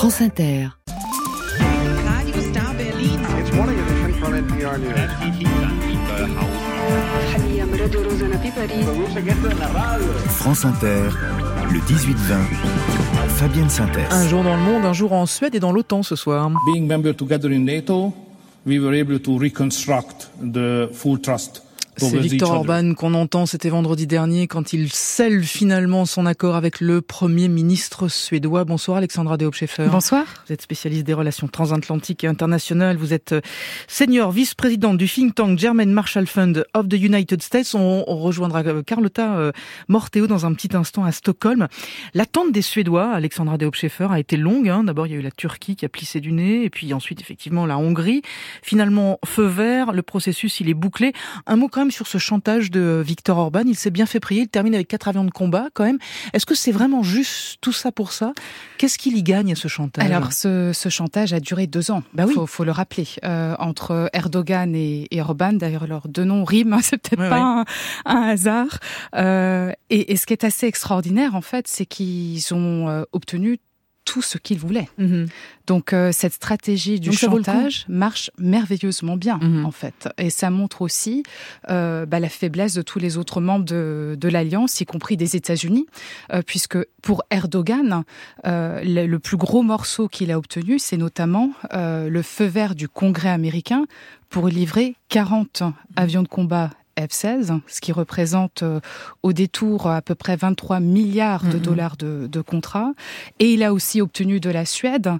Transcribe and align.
France 0.00 0.22
Inter. 0.22 0.70
Radio 2.06 2.40
Star 2.40 2.72
Berlin. 2.74 3.20
It's 3.38 3.52
morning 3.52 3.78
edition 3.78 4.14
from 4.14 4.32
NPR 4.32 4.78
News. 4.78 4.96
France 10.30 10.64
Inter, 10.64 11.10
le 11.70 11.80
18-20, 11.80 12.16
Fabienne 13.28 13.68
Synthèse. 13.68 14.06
Un 14.10 14.26
jour 14.26 14.42
dans 14.42 14.56
le 14.56 14.62
monde, 14.62 14.86
un 14.86 14.94
jour 14.94 15.12
en 15.12 15.26
Suède 15.26 15.54
et 15.54 15.60
dans 15.60 15.70
l'OTAN 15.70 16.02
ce 16.02 16.16
soir. 16.16 16.50
being 16.72 16.86
member 16.86 17.12
together 17.12 17.52
in 17.52 17.66
NATO, 17.66 18.14
we 18.64 18.78
were 18.78 18.98
able 18.98 19.18
to 19.18 19.38
reconstruct 19.38 20.30
the 20.40 20.88
full 20.94 21.20
trust 21.20 21.62
C'est 22.08 22.42
other. 22.42 22.50
Orban 22.50 22.94
qu'on 22.94 23.14
entend, 23.14 23.46
c'était 23.46 23.68
vendredi 23.68 24.06
dernier 24.06 24.46
quand 24.46 24.72
il 24.72 24.90
scelle 24.92 25.44
finalement 25.44 26.06
son 26.06 26.26
accord 26.26 26.56
avec 26.56 26.80
le 26.80 27.00
Premier 27.02 27.48
ministre 27.48 28.08
suédois. 28.08 28.64
Bonsoir 28.64 28.98
Alexandra 28.98 29.36
Deopscheffer. 29.36 29.88
Bonsoir. 29.90 30.24
Vous 30.46 30.52
êtes 30.52 30.62
spécialiste 30.62 31.04
des 31.04 31.14
relations 31.14 31.48
transatlantiques 31.48 32.24
et 32.24 32.26
internationales. 32.26 32.96
Vous 32.96 33.12
êtes 33.12 33.32
euh, 33.32 33.40
senior 33.88 34.30
vice-présidente 34.32 34.96
du 34.96 35.06
think 35.08 35.34
tank 35.34 35.58
German 35.58 35.92
Marshall 35.92 36.26
Fund 36.26 36.64
of 36.74 36.88
the 36.88 36.94
United 36.94 37.42
States. 37.42 37.74
On, 37.74 38.04
on 38.06 38.16
rejoindra 38.16 38.62
euh, 38.62 38.82
Carlotta 38.82 39.36
euh, 39.36 39.52
Morteo 39.88 40.26
dans 40.26 40.46
un 40.46 40.54
petit 40.54 40.76
instant 40.76 41.04
à 41.04 41.12
Stockholm. 41.12 41.68
L'attente 42.14 42.52
des 42.52 42.62
Suédois, 42.62 43.10
Alexandra 43.12 43.58
Deopscheffer, 43.58 44.08
a 44.10 44.18
été 44.18 44.36
longue. 44.36 44.68
hein. 44.68 44.84
D'abord, 44.84 45.06
il 45.06 45.12
y 45.12 45.16
a 45.16 45.18
eu 45.18 45.22
la 45.22 45.30
Turquie 45.30 45.76
qui 45.76 45.84
a 45.84 45.88
plissé 45.88 46.20
du 46.20 46.32
nez, 46.32 46.64
et 46.64 46.70
puis 46.70 46.92
ensuite, 46.94 47.20
effectivement, 47.20 47.66
la 47.66 47.78
Hongrie. 47.78 48.22
Finalement, 48.62 49.18
feu 49.24 49.46
vert, 49.46 49.92
le 49.92 50.02
processus, 50.02 50.60
il 50.60 50.68
est 50.68 50.74
bouclé. 50.74 51.12
Un 51.46 51.56
mot 51.56 51.68
quand 51.68 51.80
même 51.80 51.89
sur 51.90 52.06
ce 52.06 52.18
chantage 52.18 52.70
de 52.70 53.02
Viktor 53.04 53.38
Orban. 53.38 53.62
Il 53.66 53.76
s'est 53.76 53.90
bien 53.90 54.06
fait 54.06 54.20
prier. 54.20 54.42
Il 54.42 54.48
termine 54.48 54.74
avec 54.74 54.88
quatre 54.88 55.08
avions 55.08 55.24
de 55.24 55.30
combat, 55.30 55.68
quand 55.74 55.84
même. 55.84 55.98
Est-ce 56.32 56.46
que 56.46 56.54
c'est 56.54 56.72
vraiment 56.72 57.02
juste 57.02 57.58
tout 57.60 57.72
ça 57.72 57.92
pour 57.92 58.12
ça? 58.12 58.32
Qu'est-ce 58.78 58.98
qu'il 58.98 59.16
y 59.16 59.22
gagne 59.22 59.52
à 59.52 59.54
ce 59.56 59.68
chantage? 59.68 60.04
Alors, 60.04 60.32
ce, 60.32 60.72
ce 60.72 60.88
chantage 60.88 61.32
a 61.32 61.40
duré 61.40 61.66
deux 61.66 61.90
ans. 61.90 62.02
Bah 62.14 62.24
oui. 62.26 62.34
faut, 62.34 62.46
faut 62.46 62.64
le 62.64 62.72
rappeler. 62.72 63.06
Euh, 63.24 63.54
entre 63.58 64.08
Erdogan 64.12 64.74
et, 64.74 65.06
et 65.10 65.20
Orban, 65.20 65.52
d'ailleurs, 65.52 65.86
leurs 65.86 66.08
deux 66.08 66.24
noms 66.24 66.44
riment. 66.44 66.74
hein, 66.74 66.80
C'est 66.82 66.98
peut-être 66.98 67.28
pas 67.28 67.38
Un, 67.40 67.64
un 68.06 68.22
hasard. 68.22 68.78
Euh, 69.14 69.72
et, 69.90 70.12
et 70.12 70.16
ce 70.16 70.26
qui 70.26 70.32
est 70.32 70.44
assez 70.44 70.66
extraordinaire, 70.66 71.34
en 71.34 71.40
fait, 71.42 71.66
c'est 71.68 71.86
qu'ils 71.86 72.52
ont 72.54 72.88
euh, 72.88 73.02
obtenu 73.12 73.58
tout 74.10 74.22
ce 74.22 74.38
qu'ils 74.38 74.58
voulaient. 74.58 74.88
Mhm. 74.98 75.26
Donc 75.68 75.92
euh, 75.92 76.10
cette 76.10 76.32
stratégie 76.32 76.98
du 76.98 77.10
Donc, 77.10 77.18
chantage 77.18 77.84
marche 77.88 78.30
merveilleusement 78.38 79.16
bien 79.16 79.38
Mhm. 79.40 79.64
en 79.64 79.70
fait, 79.70 80.08
et 80.18 80.30
ça 80.30 80.50
montre 80.50 80.82
aussi 80.82 81.22
euh, 81.68 82.06
bah, 82.06 82.18
la 82.18 82.28
faiblesse 82.28 82.74
de 82.74 82.82
tous 82.82 82.98
les 82.98 83.16
autres 83.18 83.40
membres 83.40 83.64
de, 83.64 84.16
de 84.18 84.28
l'alliance, 84.28 84.80
y 84.80 84.84
compris 84.84 85.16
des 85.16 85.36
États-Unis, 85.36 85.86
euh, 86.32 86.42
puisque 86.44 86.78
pour 87.02 87.22
Erdogan, 87.30 88.02
euh, 88.46 88.80
le, 88.82 89.06
le 89.06 89.18
plus 89.20 89.36
gros 89.36 89.62
morceau 89.62 90.08
qu'il 90.08 90.32
a 90.32 90.38
obtenu, 90.38 90.80
c'est 90.80 90.96
notamment 90.96 91.52
euh, 91.72 92.08
le 92.08 92.22
feu 92.22 92.46
vert 92.46 92.74
du 92.74 92.88
Congrès 92.88 93.30
américain 93.30 93.84
pour 94.28 94.48
livrer 94.48 94.96
40 95.08 95.62
avions 95.96 96.22
de 96.24 96.28
combat. 96.28 96.70
F-16, 96.98 97.60
ce 97.66 97.80
qui 97.80 97.92
représente 97.92 98.62
euh, 98.62 98.80
au 99.22 99.32
détour 99.32 99.86
à 99.88 100.02
peu 100.02 100.14
près 100.14 100.36
23 100.36 100.80
milliards 100.80 101.44
de 101.44 101.58
dollars 101.58 101.96
de, 101.96 102.26
de 102.30 102.40
contrats. 102.40 102.92
Et 103.38 103.52
il 103.52 103.62
a 103.62 103.72
aussi 103.72 104.00
obtenu 104.00 104.40
de 104.40 104.50
la 104.50 104.64
Suède 104.64 105.10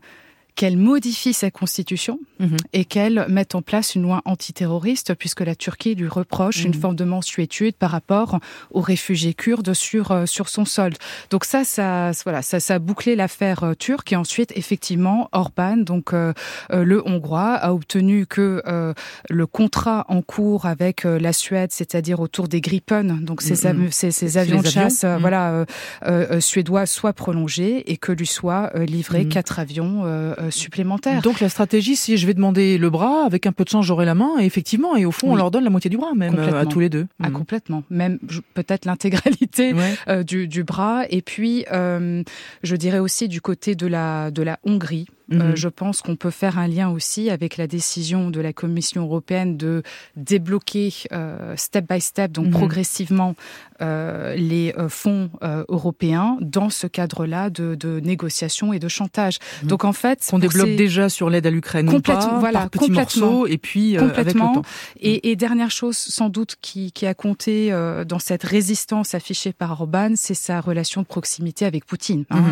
qu'elle 0.55 0.77
modifie 0.77 1.33
sa 1.33 1.51
constitution 1.51 2.19
Mhm. 2.39 2.57
et 2.73 2.85
qu'elle 2.85 3.27
mette 3.29 3.55
en 3.55 3.63
place 3.63 3.95
une 3.95 4.03
loi 4.03 4.23
antiterroriste, 4.25 5.15
puisque 5.15 5.41
la 5.41 5.55
Turquie 5.55 5.95
lui 5.95 6.09
reproche 6.09 6.65
une 6.65 6.75
Mhm. 6.75 6.81
forme 6.81 6.97
de 6.97 7.05
mensuétude 7.05 7.75
par 7.77 7.91
rapport 7.91 8.39
aux 8.71 8.81
réfugiés 8.81 9.35
kurdes 9.35 9.75
sur 9.75 10.11
euh, 10.13 10.27
sur 10.27 10.49
son 10.49 10.65
sol. 10.65 10.93
Donc 11.31 11.45
ça, 11.45 11.65
ça, 11.65 12.11
voilà, 12.25 12.43
ça, 12.43 12.61
ça 12.61 12.75
a 12.75 12.79
bouclé 12.79 13.17
l'affaire 13.17 13.65
euh, 13.65 13.75
turque 13.75 14.13
et 14.13 14.17
ensuite, 14.17 14.53
effectivement, 14.57 15.29
Orban, 15.33 15.77
donc 15.79 16.13
euh, 16.13 16.33
euh, 16.73 16.85
le 16.85 17.07
Hongrois, 17.07 17.55
a 17.55 17.73
obtenu 17.73 18.27
que 18.27 18.63
euh, 18.67 18.93
le 19.29 19.47
contrat 19.47 20.05
en 20.09 20.23
cours 20.23 20.67
avec 20.67 21.05
la 21.05 21.33
Suède, 21.33 21.71
c'est-à-dire 21.73 22.21
autour 22.21 22.49
des 22.49 22.61
Gripen, 22.61 23.21
donc 23.25 23.43
ces, 23.43 23.67
Mhm. 23.69 23.83
am- 23.85 23.89
ces, 23.93 24.11
ces 24.11 24.39
avions 24.39 24.57
de 24.63 24.67
avions. 24.67 24.83
chasse, 24.83 25.05
euh, 25.05 25.15
Mhm. 25.17 25.21
voilà, 25.21 25.51
euh, 25.53 25.65
euh, 26.07 26.27
euh, 26.33 26.41
suédois, 26.41 26.87
soit 26.87 27.13
prolongé 27.13 27.91
et 27.91 27.97
que 27.97 28.13
lui 28.13 28.27
soit 28.27 28.71
euh, 28.75 28.85
livré 28.85 29.27
quatre 29.27 29.59
avions 29.59 30.03
supplémentaires. 30.49 31.21
Donc 31.23 31.41
la 31.41 31.49
stratégie, 31.49 31.97
si 31.97 32.17
je 32.17 32.27
vais 32.27 32.35
demander 32.35 32.79
le 32.79 32.89
bras, 32.89 33.25
avec 33.27 33.47
un 33.47 33.53
peu 33.53 33.65
de 33.65 33.69
chance, 33.69 33.85
j'aurai 33.85 34.07
la 34.07 34.15
main, 34.15 34.39
et 34.41 34.45
effectivement, 34.45 34.97
et 34.97 35.05
au 35.05 35.11
fond, 35.13 35.33
on 35.33 35.35
leur 35.37 35.51
donne 35.51 35.65
la 35.65 35.71
moitié 35.71 35.91
du 35.91 35.97
bras, 35.99 36.15
même, 36.15 36.39
euh, 36.39 36.61
à 36.61 36.67
tous 36.67 36.81
les 36.81 36.89
deux. 36.89 37.07
Ah, 37.23 37.29
Mhm. 37.29 37.35
complètement. 37.35 37.83
Même 37.91 38.19
peut-être 38.55 38.85
l'intégralité 38.87 39.75
Ouais. 39.75 39.95
euh, 40.09 40.23
du, 40.23 40.49
du 40.49 40.65
bras. 40.65 41.03
Et 41.11 41.21
puis, 41.23 41.65
euh, 41.73 42.23
je 42.63 42.77
dirais 42.77 43.01
aussi 43.01 43.29
du 43.29 43.41
côté 43.41 43.75
de 43.75 43.87
la, 43.87 44.31
de 44.31 44.43
la 44.43 44.59
Hongrie. 44.65 45.07
Euh, 45.33 45.51
Mhm. 45.51 45.57
je 45.57 45.69
pense 45.69 46.03
qu'on 46.03 46.17
peut 46.17 46.31
faire 46.33 46.59
un 46.59 46.67
lien 46.67 46.89
aussi 46.91 47.31
avec 47.31 47.57
la 47.57 47.69
décision 47.69 48.31
de 48.31 48.41
la 48.41 48.53
Commission 48.53 49.03
européenne 49.05 49.57
de 49.57 49.85
débloquer 50.17 50.93
euh, 51.13 51.55
step 51.57 51.87
by 51.89 52.01
step, 52.01 52.33
donc 52.33 52.47
Mhm. 52.47 52.51
progressivement, 52.53 53.35
euh, 53.83 54.35
les 54.37 54.75
euh, 54.79 54.89
fonds 54.89 55.31
euh, 55.43 55.65
européens 55.69 56.37
dans 56.41 56.71
ce 56.71 56.87
cadre-là 56.87 57.51
de, 57.51 57.75
de 57.75 58.01
négociation 58.01 58.73
et 58.73 58.79
de 58.79 58.89
chantage. 58.89 59.39
Mhm. 59.63 59.69
Donc 59.69 59.85
en 59.85 59.93
fait, 59.93 60.27
Qu'on 60.31 60.39
développe 60.39 60.67
ces- 60.69 60.77
déjà 60.77 61.09
sur 61.09 61.31
l'aide 61.31 61.47
à 61.47 61.51
l'Ukraine 61.51 61.89
ou 61.89 61.93
Complètement, 61.93 62.27
pas, 62.27 62.39
voilà, 62.39 62.59
par 62.61 62.71
petits 62.71 62.87
complètement. 62.87 63.27
morceaux, 63.31 63.47
et 63.47 63.59
puis 63.59 63.97
euh, 63.97 64.01
avec 64.03 64.09
le 64.11 64.17
Complètement. 64.17 64.55
temps. 64.55 64.63
Et, 65.01 65.31
et 65.31 65.37
dernière 65.37 65.71
chose, 65.71 65.97
sans 65.97 66.29
doute, 66.29 66.57
qui, 66.61 66.93
qui 66.93 67.07
a 67.07 67.15
compté 67.15 67.73
euh, 67.73 68.05
dans 68.05 68.19
cette 68.19 68.43
résistance 68.45 69.15
affichée 69.15 69.53
par 69.53 69.81
Orban, 69.81 70.11
c'est 70.17 70.35
sa 70.35 70.61
relation 70.61 71.03
de 71.03 71.07
proximité 71.07 71.65
avec 71.65 71.85
Poutine. 71.87 72.25
hein. 72.31 72.43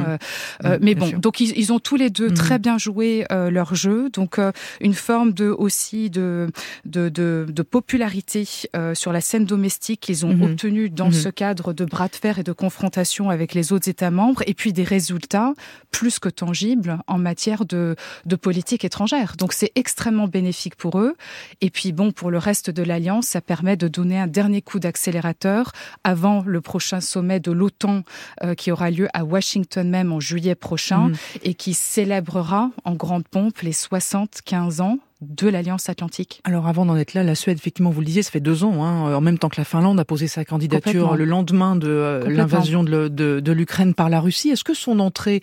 Euh, 0.65 0.69
Mhm, 0.75 0.78
mais 0.83 0.95
bon, 0.95 1.06
sûr. 1.06 1.19
donc 1.19 1.41
ils, 1.41 1.53
ils 1.59 1.72
ont 1.72 1.78
tous 1.78 1.97
les 1.97 2.10
deux 2.10 2.31
très 2.33 2.59
bien 2.59 2.78
joué 2.78 3.25
euh, 3.33 3.50
leur 3.50 3.75
jeu. 3.75 4.09
Donc 4.10 4.39
euh, 4.39 4.53
une 4.81 4.95
forme 4.95 5.33
de 5.33 5.49
aussi 5.50 6.10
de 6.10 6.49
de, 6.84 7.09
de, 7.09 7.47
de 7.49 7.62
popularité 7.62 8.47
euh, 8.77 8.95
sur 8.95 9.12
la 9.12 9.21
scène 9.21 9.45
domestique 9.45 10.00
qu'ils 10.00 10.25
ont 10.27 10.34
Mhm. 10.34 10.43
obtenu 10.43 10.91
dans. 10.91 11.10
Ce 11.19 11.29
cadre 11.29 11.73
de 11.73 11.84
bras 11.84 12.09
de 12.09 12.17
fer 12.17 12.39
et 12.39 12.43
de 12.43 12.53
confrontation 12.53 13.31
avec 13.31 13.55
les 13.55 13.73
autres 13.73 13.89
États 13.89 14.11
membres, 14.11 14.43
et 14.47 14.55
puis 14.55 14.73
des 14.73 14.84
résultats 14.84 15.53
plus 15.91 16.19
que 16.19 16.29
tangibles 16.29 16.99
en 17.06 17.19
matière 17.19 17.65
de 17.65 17.97
de 18.27 18.37
politique 18.37 18.84
étrangère. 18.84 19.34
Donc 19.39 19.53
c'est 19.53 19.73
extrêmement 19.75 20.28
bénéfique 20.28 20.77
pour 20.77 20.99
eux. 21.01 21.15
Et 21.61 21.71
puis 21.71 21.93
bon, 21.93 22.12
pour 22.12 22.31
le 22.31 22.39
reste 22.39 22.71
de 22.71 22.83
l'Alliance, 22.83 23.27
ça 23.27 23.41
permet 23.41 23.77
de 23.77 23.89
donner 23.89 24.19
un 24.19 24.27
dernier 24.27 24.62
coup 24.62 24.78
d'accélérateur 24.78 25.73
avant 26.05 26.43
le 26.47 26.61
prochain 26.61 27.01
sommet 27.01 27.41
de 27.41 27.53
l'OTAN 27.53 28.03
euh, 28.43 28.55
qui 28.55 28.71
aura 28.73 28.91
lieu 28.91 29.09
à 29.15 29.25
Washington 29.25 29.89
même 29.89 30.12
en 30.12 30.21
juillet 30.21 30.55
prochain 30.55 31.09
Mhm. 31.09 31.17
et 31.43 31.55
qui 31.55 31.75
célébrera 31.75 32.71
en 32.84 32.95
grande 32.95 33.27
pompe 33.28 33.61
les 33.61 33.73
75 33.73 34.81
ans 34.81 34.99
de 35.21 35.49
l'Alliance 35.49 35.89
Atlantique. 35.89 36.41
Alors 36.45 36.69
avant 36.69 36.87
d'en 36.87 36.97
être 36.97 37.12
là, 37.15 37.25
la 37.25 37.34
Suède, 37.34 37.59
effectivement, 37.59 37.91
vous 37.91 38.01
le 38.01 38.06
disiez, 38.06 38.23
ça 38.23 38.31
fait 38.31 38.39
deux 38.41 38.62
ans, 38.62 38.84
hein, 38.84 39.15
en 39.17 39.21
même 39.21 39.37
temps 39.39 39.49
que 39.49 39.61
la 39.61 39.65
Finlande 39.65 39.99
a 39.99 40.05
posé 40.05 40.29
sa 40.29 40.45
candidature 40.45 41.17
le 41.17 41.25
lendemain 41.25 41.75
de 41.75 41.89
euh, 41.89 42.29
l'invasion 42.31 42.84
de- 42.84 43.09
de 43.09 43.53
l'Ukraine 43.53 43.95
par 43.95 44.09
la 44.11 44.21
Russie. 44.21 44.51
Est-ce 44.51 44.62
que 44.62 44.75
son 44.75 45.01
entrée 45.01 45.41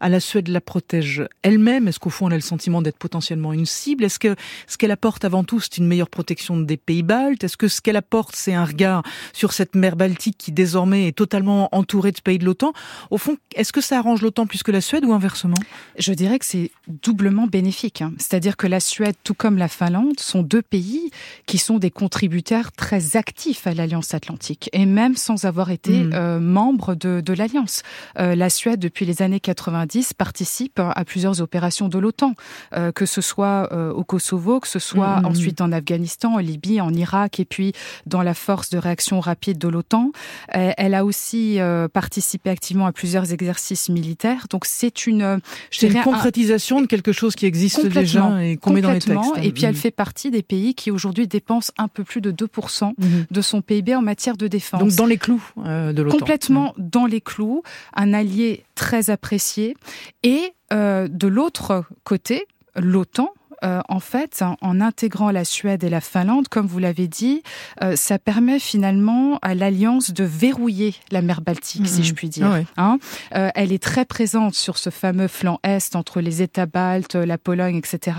à 0.00 0.08
la 0.08 0.20
Suède 0.20 0.48
la 0.48 0.62
protège 0.62 1.22
elle-même? 1.42 1.86
Est-ce 1.86 1.98
qu'au 1.98 2.08
fond, 2.08 2.28
elle 2.28 2.32
a 2.32 2.36
le 2.36 2.40
sentiment 2.42 2.80
d'être 2.80 2.96
potentiellement 2.96 3.52
une 3.52 3.66
cible? 3.66 4.04
Est-ce 4.04 4.18
que 4.18 4.36
ce 4.66 4.78
qu'elle 4.78 4.90
apporte 4.90 5.24
avant 5.26 5.44
tout, 5.44 5.60
c'est 5.60 5.76
une 5.76 5.86
meilleure 5.86 6.08
protection 6.08 6.58
des 6.58 6.78
pays 6.78 7.02
baltes? 7.02 7.44
Est-ce 7.44 7.58
que 7.58 7.68
ce 7.68 7.82
qu'elle 7.82 7.96
apporte, 7.96 8.34
c'est 8.36 8.54
un 8.54 8.64
regard 8.64 9.02
sur 9.34 9.52
cette 9.52 9.74
mer 9.74 9.96
Baltique 9.96 10.38
qui 10.38 10.50
désormais 10.52 11.08
est 11.08 11.12
totalement 11.16 11.68
entourée 11.72 12.12
de 12.12 12.20
pays 12.20 12.38
de 12.38 12.46
l'OTAN? 12.46 12.72
Au 13.10 13.18
fond, 13.18 13.36
est-ce 13.54 13.72
que 13.74 13.82
ça 13.82 13.98
arrange 13.98 14.22
l'OTAN 14.22 14.46
plus 14.46 14.62
que 14.62 14.70
la 14.72 14.80
Suède 14.80 15.04
ou 15.04 15.12
inversement? 15.12 15.56
Je 15.98 16.14
dirais 16.14 16.38
que 16.38 16.46
c'est 16.46 16.70
doublement 17.02 17.46
bénéfique. 17.46 18.00
hein. 18.00 18.12
C'est-à-dire 18.16 18.56
que 18.56 18.66
la 18.66 18.80
Suède, 18.80 19.09
tout 19.24 19.34
comme 19.34 19.56
la 19.58 19.68
Finlande, 19.68 20.18
sont 20.20 20.42
deux 20.42 20.62
pays 20.62 21.10
qui 21.46 21.58
sont 21.58 21.78
des 21.78 21.90
contributeurs 21.90 22.72
très 22.72 23.16
actifs 23.16 23.66
à 23.66 23.74
l'Alliance 23.74 24.14
Atlantique, 24.14 24.68
et 24.72 24.86
même 24.86 25.16
sans 25.16 25.44
avoir 25.44 25.70
été 25.70 25.90
Mhm. 26.04 26.10
euh, 26.14 26.40
membre 26.40 26.94
de, 26.94 27.20
de 27.20 27.32
l'Alliance. 27.32 27.82
Euh, 28.18 28.34
la 28.34 28.50
Suède, 28.50 28.80
depuis 28.80 29.04
les 29.06 29.22
années 29.22 29.40
90, 29.40 30.12
participe 30.14 30.78
à 30.80 31.04
plusieurs 31.04 31.40
opérations 31.40 31.88
de 31.88 31.98
l'OTAN, 31.98 32.34
euh, 32.74 32.92
que 32.92 33.06
ce 33.06 33.20
soit 33.20 33.68
euh, 33.72 33.92
au 33.92 34.04
Kosovo, 34.04 34.60
que 34.60 34.68
ce 34.68 34.78
soit 34.78 35.18
Mhm. 35.20 35.26
ensuite 35.26 35.60
en 35.60 35.72
Afghanistan, 35.72 36.34
en 36.34 36.38
Libye, 36.38 36.80
en 36.80 36.92
Irak, 36.94 37.40
et 37.40 37.44
puis 37.44 37.72
dans 38.06 38.22
la 38.22 38.34
force 38.34 38.70
de 38.70 38.78
réaction 38.78 39.20
rapide 39.20 39.58
de 39.58 39.68
l'OTAN. 39.68 40.12
Euh, 40.56 40.72
elle 40.76 40.94
a 40.94 41.04
aussi 41.04 41.58
euh, 41.60 41.88
participé 41.88 42.50
activement 42.50 42.86
à 42.86 42.92
plusieurs 42.92 43.32
exercices 43.32 43.88
militaires. 43.88 44.46
Donc 44.50 44.64
c'est 44.66 45.06
une, 45.06 45.40
je 45.70 45.78
C'est 45.80 45.88
une 45.88 45.96
un- 45.98 46.02
concrétisation 46.02 46.80
de 46.80 46.86
quelque 46.86 47.12
chose 47.12 47.34
qui 47.34 47.46
existe 47.46 47.86
déjà 47.86 48.42
et 48.44 48.56
qu'on 48.56 48.72
met 48.72 48.80
dans 48.80 48.92
les 48.92 48.99
Complètement. 49.00 49.32
textes. 49.34 49.46
Et 49.46 49.52
puis 49.52 49.64
elle 49.64 49.70
Mhm. 49.74 49.80
fait 49.80 49.90
partie 49.90 50.30
des 50.30 50.42
pays 50.42 50.74
qui 50.74 50.90
aujourd'hui 50.90 51.26
dépensent 51.26 51.72
un 51.78 51.88
peu 51.88 52.04
plus 52.04 52.20
de 52.20 52.30
2% 52.30 52.94
Mhm. 52.98 53.26
de 53.30 53.40
son 53.40 53.62
PIB 53.62 53.94
en 53.94 54.02
matière 54.02 54.36
de 54.36 54.46
défense. 54.48 54.80
Donc 54.80 54.92
dans 54.94 55.06
les 55.06 55.18
clous 55.18 55.42
euh, 55.64 55.92
de 55.92 56.02
l'OTAN. 56.02 56.18
Complètement 56.18 56.74
dans 56.78 57.06
les 57.06 57.20
clous, 57.20 57.62
un 57.94 58.12
allié 58.14 58.64
très 58.74 59.10
apprécié. 59.10 59.76
Et 60.22 60.52
euh, 60.72 61.08
de 61.08 61.26
l'autre 61.28 61.84
côté, 62.04 62.46
l'OTAN 62.76 63.30
euh, 63.64 63.80
en 63.88 64.00
fait, 64.00 64.42
en 64.60 64.80
intégrant 64.80 65.30
la 65.30 65.44
Suède 65.44 65.84
et 65.84 65.88
la 65.90 66.00
Finlande, 66.00 66.48
comme 66.48 66.66
vous 66.66 66.78
l'avez 66.78 67.08
dit, 67.08 67.42
euh, 67.82 67.96
ça 67.96 68.18
permet 68.18 68.58
finalement 68.58 69.38
à 69.42 69.54
l'alliance 69.54 70.12
de 70.12 70.24
verrouiller 70.24 70.94
la 71.10 71.22
mer 71.22 71.40
Baltique, 71.40 71.86
si 71.88 72.04
je 72.04 72.14
puis 72.14 72.28
dire. 72.28 72.46
Ah. 72.76 72.82
Hein 72.82 72.98
Euh, 73.34 73.50
elle 73.54 73.72
est 73.72 73.82
très 73.82 74.04
présente 74.04 74.54
sur 74.54 74.78
ce 74.78 74.90
fameux 74.90 75.28
flanc 75.28 75.58
est 75.62 75.94
entre 75.96 76.20
les 76.20 76.42
États 76.42 76.66
baltes, 76.66 77.14
la 77.14 77.38
Pologne, 77.38 77.76
etc. 77.76 78.16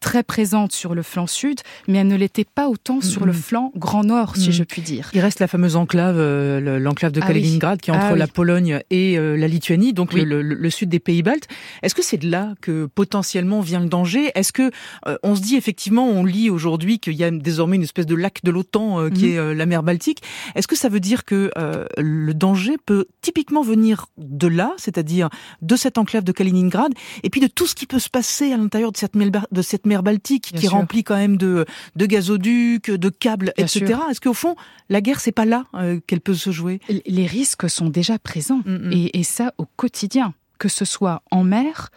Très 0.00 0.22
présente 0.22 0.72
sur 0.72 0.94
le 0.94 1.02
flanc 1.02 1.26
sud, 1.26 1.60
mais 1.88 1.98
elle 1.98 2.08
ne 2.08 2.16
l'était 2.16 2.44
pas 2.44 2.68
autant 2.68 3.00
sur 3.00 3.26
le 3.26 3.32
flanc 3.32 3.72
grand 3.76 4.04
nord, 4.04 4.36
si 4.36 4.46
Mhm. 4.48 4.52
je 4.52 4.64
puis 4.64 4.82
dire. 4.82 5.10
Il 5.14 5.20
reste 5.20 5.40
la 5.40 5.48
fameuse 5.48 5.76
enclave, 5.76 6.16
le- 6.16 6.78
l'enclave 6.78 7.12
de 7.12 7.20
Ah 7.20 7.26
oui. 7.28 7.34
Kaliningrad, 7.34 7.80
qui 7.80 7.90
est 7.90 7.94
entre 7.94 8.04
Ah 8.12 8.16
la. 8.16 8.26
Pologne 8.26 8.80
et 8.90 9.16
la 9.18 9.46
Lituanie, 9.48 9.92
donc 9.92 10.12
le- 10.14 10.24
le 10.42 10.70
sud 10.70 10.88
des 10.88 11.00
pays 11.00 11.22
baltes. 11.22 11.48
Est-ce 11.82 11.94
que 11.94 12.02
c'est 12.02 12.16
de 12.18 12.30
là 12.30 12.54
que 12.60 12.86
potentiellement 12.86 13.60
vient 13.60 13.80
le 13.80 13.88
danger? 13.88 14.30
Est-ce 14.34 14.52
que 14.52 14.70
euh, 15.06 15.16
on 15.22 15.34
se 15.36 15.40
dit 15.42 15.56
effectivement, 15.56 16.06
on 16.08 16.24
lit 16.24 16.50
aujourd'hui 16.50 16.98
qu'il 16.98 17.14
y 17.14 17.24
a 17.24 17.30
désormais 17.30 17.76
une 17.76 17.82
espèce 17.82 18.06
de 18.06 18.14
lac 18.14 18.40
de 18.42 18.50
l'OTAN 18.50 19.00
euh, 19.00 19.10
qui 19.10 19.24
Mhm. 19.26 19.30
est 19.32 19.38
euh, 19.38 19.54
la 19.54 19.66
mer 19.66 19.82
Baltique 19.82 20.22
Est-ce 20.54 20.66
que 20.68 20.76
ça 20.76 20.88
veut 20.88 21.00
dire 21.00 21.24
que 21.24 21.50
le 21.98 22.32
danger 22.34 22.76
peut 22.84 23.06
typiquement 23.20 23.62
venir 23.62 24.06
de 24.18 24.46
là, 24.46 24.72
c'est-à-dire 24.76 25.28
de 25.60 25.76
cette 25.76 25.98
enclave 25.98 26.24
de 26.24 26.32
Kaliningrad, 26.32 26.92
et 27.22 27.30
puis 27.30 27.40
de 27.40 27.46
tout 27.46 27.66
ce 27.66 27.74
qui 27.74 27.86
peut 27.86 27.98
se 27.98 28.08
passer 28.10 28.52
à 28.52 28.56
l'intérieur 28.56 28.92
de 28.92 28.96
cette 28.96 29.14
mer, 29.16 29.28
de 29.50 29.62
cette 29.62 29.86
mer 29.86 30.02
Baltique, 30.02 30.50
Bien 30.52 30.60
qui 30.60 30.66
est 30.66 30.68
remplie 30.68 31.04
quand 31.04 31.16
même 31.16 31.36
de, 31.36 31.64
de 31.96 32.06
gazoducs, 32.06 32.90
de 32.90 33.08
câbles, 33.08 33.52
Bien 33.56 33.66
etc. 33.66 33.94
Est-ce 34.10 34.20
qu'au 34.20 34.34
fond, 34.34 34.54
la 34.88 35.00
guerre, 35.00 35.20
c'est 35.20 35.32
pas 35.32 35.44
là 35.44 35.64
qu'elle 36.06 36.20
peut 36.20 36.34
se 36.34 36.50
jouer? 36.50 36.80
Les 37.06 37.26
risques 37.26 37.68
sont 37.68 37.88
déjà 37.88 38.18
présents, 38.18 38.62
Mm, 38.64 38.88
mm. 38.88 38.92
et, 38.92 39.18
et 39.20 39.22
ça 39.22 39.52
au 39.58 39.66
quotidien, 39.76 40.34
que 40.58 40.68
ce 40.68 40.84
soit 40.84 41.22
en 41.30 41.44
mer 41.44 41.90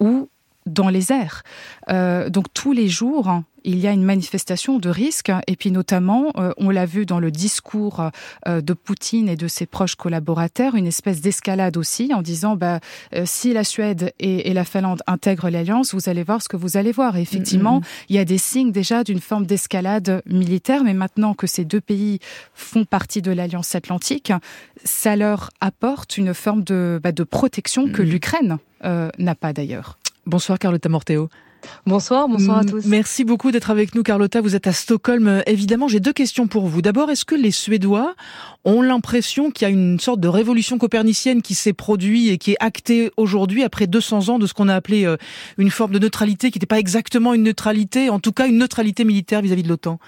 ou 0.00 0.28
dans 0.70 0.88
les 0.88 1.12
airs. 1.12 1.42
Euh, 1.90 2.30
donc 2.30 2.46
tous 2.54 2.72
les 2.72 2.88
jours, 2.88 3.28
hein, 3.28 3.44
il 3.62 3.78
y 3.78 3.86
a 3.86 3.92
une 3.92 4.04
manifestation 4.04 4.78
de 4.78 4.88
risque, 4.88 5.30
et 5.46 5.54
puis 5.54 5.70
notamment, 5.70 6.32
euh, 6.36 6.52
on 6.56 6.70
l'a 6.70 6.86
vu 6.86 7.04
dans 7.04 7.20
le 7.20 7.30
discours 7.30 8.10
euh, 8.48 8.62
de 8.62 8.72
Poutine 8.72 9.28
et 9.28 9.36
de 9.36 9.48
ses 9.48 9.66
proches 9.66 9.96
collaborateurs, 9.96 10.76
une 10.76 10.86
espèce 10.86 11.20
d'escalade 11.20 11.76
aussi, 11.76 12.14
en 12.14 12.22
disant 12.22 12.56
bah, 12.56 12.80
si 13.24 13.52
la 13.52 13.64
Suède 13.64 14.14
et, 14.18 14.48
et 14.48 14.54
la 14.54 14.64
Finlande 14.64 15.02
intègrent 15.06 15.50
l'alliance, 15.50 15.94
vous 15.94 16.08
allez 16.08 16.22
voir 16.22 16.40
ce 16.40 16.48
que 16.48 16.56
vous 16.56 16.78
allez 16.78 16.92
voir. 16.92 17.18
Et 17.18 17.20
effectivement, 17.20 17.82
il 18.08 18.16
y 18.16 18.18
a 18.18 18.24
des 18.24 18.38
signes 18.38 18.72
déjà 18.72 19.04
d'une 19.04 19.20
forme 19.20 19.44
d'escalade 19.44 20.22
militaire, 20.24 20.82
mais 20.82 20.94
maintenant 20.94 21.34
que 21.34 21.46
ces 21.46 21.66
deux 21.66 21.82
pays 21.82 22.18
font 22.54 22.86
partie 22.86 23.20
de 23.20 23.30
l'alliance 23.30 23.74
atlantique, 23.74 24.32
ça 24.84 25.16
leur 25.16 25.50
apporte 25.60 26.16
une 26.16 26.32
forme 26.32 26.64
de, 26.64 26.98
bah, 27.02 27.12
de 27.12 27.24
protection 27.24 27.90
que 27.90 28.02
l'Ukraine 28.02 28.58
euh, 28.84 29.10
n'a 29.18 29.34
pas 29.34 29.52
d'ailleurs. 29.52 29.98
Bonsoir 30.30 30.60
Carlotta 30.60 30.88
Morteo. 30.88 31.28
Bonsoir, 31.86 32.28
bonsoir 32.28 32.58
à 32.58 32.64
tous. 32.64 32.86
Merci 32.86 33.24
beaucoup 33.24 33.50
d'être 33.50 33.68
avec 33.68 33.96
nous 33.96 34.04
Carlotta, 34.04 34.40
vous 34.40 34.54
êtes 34.54 34.68
à 34.68 34.72
Stockholm. 34.72 35.42
Évidemment, 35.46 35.88
j'ai 35.88 35.98
deux 35.98 36.12
questions 36.12 36.46
pour 36.46 36.68
vous. 36.68 36.82
D'abord, 36.82 37.10
est-ce 37.10 37.24
que 37.24 37.34
les 37.34 37.50
Suédois 37.50 38.14
ont 38.64 38.80
l'impression 38.80 39.50
qu'il 39.50 39.66
y 39.66 39.70
a 39.70 39.74
une 39.74 39.98
sorte 39.98 40.20
de 40.20 40.28
révolution 40.28 40.78
copernicienne 40.78 41.42
qui 41.42 41.56
s'est 41.56 41.72
produite 41.72 42.30
et 42.30 42.38
qui 42.38 42.52
est 42.52 42.56
actée 42.60 43.10
aujourd'hui 43.16 43.64
après 43.64 43.88
200 43.88 44.28
ans 44.28 44.38
de 44.38 44.46
ce 44.46 44.54
qu'on 44.54 44.68
a 44.68 44.74
appelé 44.76 45.04
euh, 45.04 45.16
une 45.58 45.70
forme 45.70 45.92
de 45.92 45.98
neutralité 45.98 46.52
qui 46.52 46.58
n'était 46.58 46.66
pas 46.66 46.78
exactement 46.78 47.34
une 47.34 47.42
neutralité, 47.42 48.08
en 48.08 48.20
tout 48.20 48.32
cas 48.32 48.46
une 48.46 48.58
neutralité 48.58 49.04
militaire 49.04 49.42
vis-à-vis 49.42 49.64
de 49.64 49.68
l'OTAN? 49.68 49.98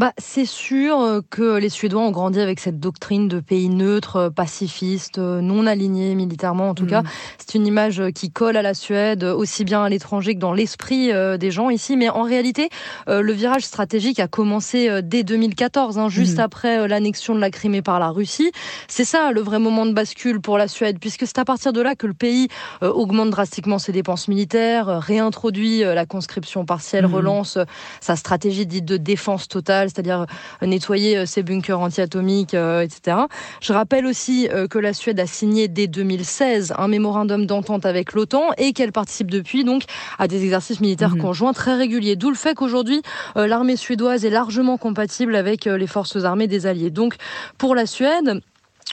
Bah, 0.00 0.14
c'est 0.16 0.46
sûr 0.46 0.98
euh, 0.98 1.20
que 1.28 1.58
les 1.58 1.68
Suédois 1.68 2.00
ont 2.00 2.10
grandi 2.10 2.40
avec 2.40 2.58
cette 2.58 2.80
doctrine 2.80 3.28
de 3.28 3.38
pays 3.38 3.68
neutre, 3.68 4.16
euh, 4.16 4.30
pacifiste, 4.30 5.18
euh, 5.18 5.42
non 5.42 5.66
aligné 5.66 6.14
militairement. 6.14 6.70
En 6.70 6.74
tout 6.74 6.86
cas, 6.86 7.02
c'est 7.36 7.54
une 7.54 7.66
image 7.66 8.02
qui 8.14 8.30
colle 8.30 8.56
à 8.56 8.62
la 8.62 8.72
Suède, 8.72 9.24
aussi 9.24 9.62
bien 9.62 9.84
à 9.84 9.90
l'étranger 9.90 10.34
que 10.34 10.40
dans 10.40 10.54
l'esprit 10.54 11.10
des 11.38 11.50
gens 11.50 11.68
ici. 11.68 11.98
Mais 11.98 12.08
en 12.08 12.22
réalité, 12.22 12.70
le 13.08 13.32
virage 13.32 13.64
stratégique 13.64 14.20
a 14.20 14.28
commencé 14.28 15.02
dès 15.02 15.22
2014, 15.22 15.98
hein, 15.98 16.08
juste 16.08 16.38
Mhm. 16.38 16.44
après 16.44 16.88
l'annexion 16.88 17.34
de 17.34 17.40
la 17.40 17.50
Crimée 17.50 17.82
par 17.82 17.98
la 18.00 18.08
Russie. 18.08 18.52
C'est 18.88 19.04
ça 19.04 19.32
le 19.32 19.42
vrai 19.42 19.58
moment 19.58 19.84
de 19.84 19.92
bascule 19.92 20.40
pour 20.40 20.56
la 20.56 20.68
Suède, 20.68 20.96
puisque 20.98 21.26
c'est 21.26 21.38
à 21.38 21.44
partir 21.44 21.74
de 21.74 21.82
là 21.82 21.94
que 21.94 22.06
le 22.06 22.14
pays 22.14 22.48
augmente 22.80 23.28
drastiquement 23.30 23.78
ses 23.78 23.92
dépenses 23.92 24.28
militaires, 24.28 24.86
réintroduit 25.02 25.80
la 25.80 26.06
conscription 26.06 26.64
partielle, 26.64 27.06
Mhm. 27.06 27.14
relance 27.14 27.58
sa 28.00 28.16
stratégie 28.16 28.64
dite 28.66 28.86
de 28.86 28.96
défense 28.96 29.46
totale, 29.48 29.89
c'est-à-dire 29.90 30.26
euh, 30.62 30.66
nettoyer 30.66 31.18
euh, 31.18 31.26
ses 31.26 31.42
bunkers 31.42 31.80
anti-atomiques, 31.80 32.54
euh, 32.54 32.80
etc. 32.82 33.16
Je 33.60 33.72
rappelle 33.72 34.06
aussi 34.06 34.48
euh, 34.52 34.66
que 34.68 34.78
la 34.78 34.92
Suède 34.94 35.20
a 35.20 35.26
signé 35.26 35.68
dès 35.68 35.86
2016 35.86 36.74
un 36.78 36.88
mémorandum 36.88 37.46
d'entente 37.46 37.84
avec 37.86 38.12
l'OTAN 38.12 38.50
et 38.58 38.72
qu'elle 38.72 38.92
participe 38.92 39.30
depuis 39.30 39.64
donc 39.64 39.84
à 40.18 40.28
des 40.28 40.42
exercices 40.44 40.80
militaires 40.80 41.14
Mhm. 41.16 41.20
conjoints 41.22 41.52
très 41.52 41.74
réguliers. 41.76 42.16
D'où 42.16 42.30
le 42.30 42.36
fait 42.36 42.54
qu'aujourd'hui 42.54 43.02
euh, 43.36 43.46
l'armée 43.46 43.76
suédoise 43.76 44.24
est 44.24 44.30
largement 44.30 44.76
compatible 44.78 45.34
avec 45.36 45.66
euh, 45.66 45.76
les 45.76 45.86
forces 45.86 46.16
armées 46.24 46.46
des 46.46 46.66
alliés. 46.66 46.90
Donc 46.90 47.16
pour 47.58 47.74
la 47.74 47.86
Suède, 47.86 48.40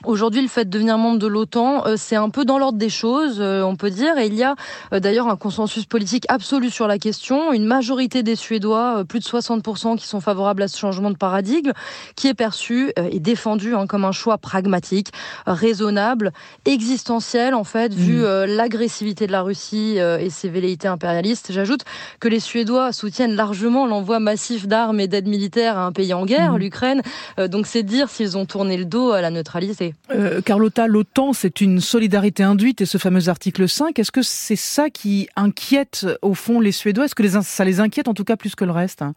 Aujourd'hui, 0.05 0.43
le 0.43 0.47
fait 0.47 0.65
de 0.65 0.69
devenir 0.69 0.99
membre 0.99 1.17
de 1.17 1.25
l'OTAN, 1.25 1.87
euh, 1.87 1.95
c'est 1.97 2.15
un 2.15 2.29
peu 2.29 2.45
dans 2.45 2.59
l'ordre 2.59 2.77
des 2.77 2.89
choses, 2.89 3.37
euh, 3.39 3.63
on 3.63 3.75
peut 3.75 3.89
dire. 3.89 4.15
Et 4.19 4.27
il 4.27 4.35
y 4.35 4.43
a 4.43 4.55
euh, 4.93 4.99
d'ailleurs 4.99 5.27
un 5.27 5.35
consensus 5.35 5.85
politique 5.85 6.25
absolu 6.29 6.69
sur 6.69 6.87
la 6.87 6.99
question. 6.99 7.51
Une 7.51 7.65
majorité 7.65 8.21
des 8.21 8.35
Suédois, 8.35 9.03
plus 9.09 9.17
de 9.19 9.23
60%, 9.23 9.97
qui 9.97 10.05
sont 10.05 10.21
favorables 10.21 10.61
à 10.61 10.67
ce 10.67 10.77
changement 10.77 11.09
de 11.09 11.17
paradigme, 11.17 11.71
qui 12.15 12.27
est 12.27 12.35
perçu 12.35 12.91
et 13.11 13.19
défendu 13.19 13.73
hein, 13.75 13.87
comme 13.87 14.05
un 14.05 14.11
choix 14.11 14.37
pragmatique, 14.37 15.09
raisonnable, 15.47 16.31
existentiel 16.65 17.55
en 17.55 17.63
fait, 17.63 17.91
vu 17.91 18.23
euh, 18.23 18.45
l'agressivité 18.45 19.25
de 19.25 19.31
la 19.31 19.41
Russie 19.41 19.97
et 19.97 20.29
ses 20.29 20.49
velléités 20.49 20.87
impérialistes. 20.87 21.51
J'ajoute 21.51 21.81
que 22.19 22.27
les 22.27 22.39
Suédois 22.39 22.91
soutiennent 22.91 23.35
largement 23.35 23.87
l'envoi 23.87 24.19
massif 24.19 24.67
d'armes 24.67 24.99
et 24.99 25.07
d'aides 25.07 25.27
militaires 25.27 25.77
à 25.77 25.85
un 25.85 25.91
pays 25.91 26.13
en 26.13 26.25
guerre, 26.25 26.53
Mhm. 26.53 26.59
l'Ukraine. 26.59 27.01
Donc 27.49 27.65
c'est 27.65 27.83
dire 27.83 28.09
s'ils 28.09 28.37
ont 28.37 28.45
tourné 28.45 28.77
le 28.77 28.85
dos 28.85 29.11
à 29.11 29.21
la 29.21 29.31
neutralité. 29.31 29.86
Euh, 30.11 30.41
Carlotta, 30.41 30.87
l'OTAN, 30.87 31.33
c'est 31.33 31.61
une 31.61 31.79
solidarité 31.79 32.43
induite 32.43 32.81
et 32.81 32.85
ce 32.85 32.97
fameux 32.97 33.29
article 33.29 33.67
5, 33.67 33.97
est-ce 33.99 34.11
que 34.11 34.21
c'est 34.21 34.55
ça 34.55 34.89
qui 34.89 35.27
inquiète 35.35 36.05
au 36.21 36.33
fond 36.33 36.59
les 36.59 36.71
Suédois? 36.71 37.05
Est-ce 37.05 37.15
que 37.15 37.27
ça 37.41 37.65
les 37.65 37.79
inquiète 37.79 38.07
en 38.07 38.13
tout 38.13 38.23
cas 38.23 38.35
plus 38.35 38.55
que 38.55 38.65
le 38.65 38.71
reste 38.71 39.01
hein? 39.01 39.13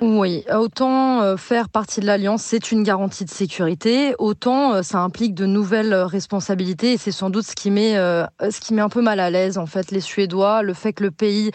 Oui, 0.00 0.44
autant 0.52 1.22
euh, 1.22 1.36
faire 1.36 1.68
partie 1.68 2.00
de 2.00 2.06
l'alliance, 2.06 2.42
c'est 2.42 2.72
une 2.72 2.82
garantie 2.82 3.24
de 3.24 3.30
sécurité, 3.30 4.14
autant 4.18 4.74
euh, 4.74 4.82
ça 4.82 4.98
implique 4.98 5.34
de 5.34 5.46
nouvelles 5.46 5.92
euh, 5.92 6.04
responsabilités 6.04 6.94
et 6.94 6.96
c'est 6.98 7.12
sans 7.12 7.30
doute 7.30 7.46
ce 7.46 7.54
qui 7.54 7.70
met 7.70 7.94
ce 7.94 8.60
qui 8.60 8.74
met 8.74 8.82
un 8.82 8.88
peu 8.88 9.00
mal 9.00 9.20
à 9.20 9.30
l'aise 9.30 9.56
en 9.56 9.66
fait 9.66 9.92
les 9.92 10.00
Suédois, 10.00 10.62
le 10.62 10.74
fait 10.74 10.92
que 10.92 11.04
le 11.04 11.10
pays 11.10 11.52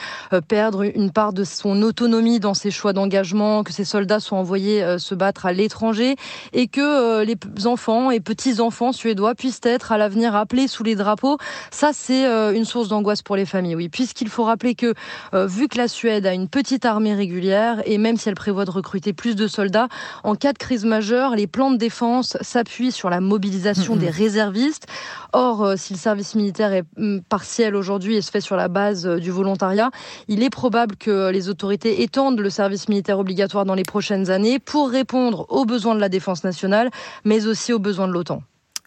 perde 0.47 0.89
une 0.95 1.11
part 1.11 1.33
de 1.33 1.43
son 1.43 1.81
autonomie 1.81 2.39
dans 2.39 2.53
ses 2.53 2.71
choix 2.71 2.93
d'engagement, 2.93 3.63
que 3.63 3.73
ses 3.73 3.83
soldats 3.83 4.19
soient 4.19 4.37
envoyés 4.37 4.97
se 4.97 5.15
battre 5.15 5.45
à 5.45 5.53
l'étranger 5.53 6.15
et 6.53 6.67
que 6.67 7.23
les 7.23 7.35
enfants 7.67 8.09
et 8.11 8.19
petits-enfants 8.19 8.91
suédois 8.91 9.35
puissent 9.35 9.61
être 9.63 9.91
à 9.91 9.97
l'avenir 9.97 10.35
appelés 10.35 10.67
sous 10.67 10.83
les 10.83 10.95
drapeaux. 10.95 11.37
Ça 11.71 11.91
c'est 11.93 12.25
une 12.55 12.65
source 12.65 12.87
d'angoisse 12.87 13.21
pour 13.21 13.35
les 13.35 13.45
familles, 13.45 13.75
oui, 13.75 13.89
puisqu'il 13.89 14.29
faut 14.29 14.43
rappeler 14.43 14.75
que 14.75 14.93
vu 15.33 15.67
que 15.67 15.77
la 15.77 15.87
Suède 15.87 16.25
a 16.25 16.33
une 16.33 16.47
petite 16.47 16.85
armée 16.85 17.13
régulière 17.13 17.81
et 17.85 17.97
même 17.97 18.17
si 18.17 18.28
elle 18.29 18.35
prévoit 18.35 18.65
de 18.65 18.71
recruter 18.71 19.13
plus 19.13 19.35
de 19.35 19.47
soldats, 19.47 19.89
en 20.23 20.35
cas 20.35 20.53
de 20.53 20.57
crise 20.57 20.85
majeure, 20.85 21.35
les 21.35 21.47
plans 21.47 21.71
de 21.71 21.77
défense 21.77 22.37
s'appuient 22.41 22.91
sur 22.91 23.09
la 23.09 23.19
mobilisation 23.19 23.95
des 23.95 24.09
réservistes. 24.09 24.87
Or, 25.33 25.63
euh, 25.63 25.75
si 25.75 25.93
le 25.93 25.99
service 25.99 26.35
militaire 26.35 26.73
est 26.73 26.83
hum, 26.97 27.21
partiel 27.27 27.75
aujourd'hui 27.75 28.15
et 28.15 28.21
se 28.21 28.31
fait 28.31 28.41
sur 28.41 28.55
la 28.55 28.67
base 28.67 29.05
euh, 29.05 29.19
du 29.19 29.31
volontariat, 29.31 29.91
il 30.27 30.43
est 30.43 30.49
probable 30.49 30.95
que 30.95 31.29
les 31.29 31.49
autorités 31.49 32.03
étendent 32.03 32.39
le 32.39 32.49
service 32.49 32.87
militaire 32.87 33.19
obligatoire 33.19 33.65
dans 33.65 33.75
les 33.75 33.83
prochaines 33.83 34.29
années 34.29 34.59
pour 34.59 34.89
répondre 34.89 35.45
aux 35.49 35.65
besoins 35.65 35.95
de 35.95 35.99
la 35.99 36.09
défense 36.09 36.43
nationale, 36.43 36.89
mais 37.25 37.47
aussi 37.47 37.73
aux 37.73 37.79
besoins 37.79 38.07
de 38.07 38.13
l'OTAN. 38.13 38.41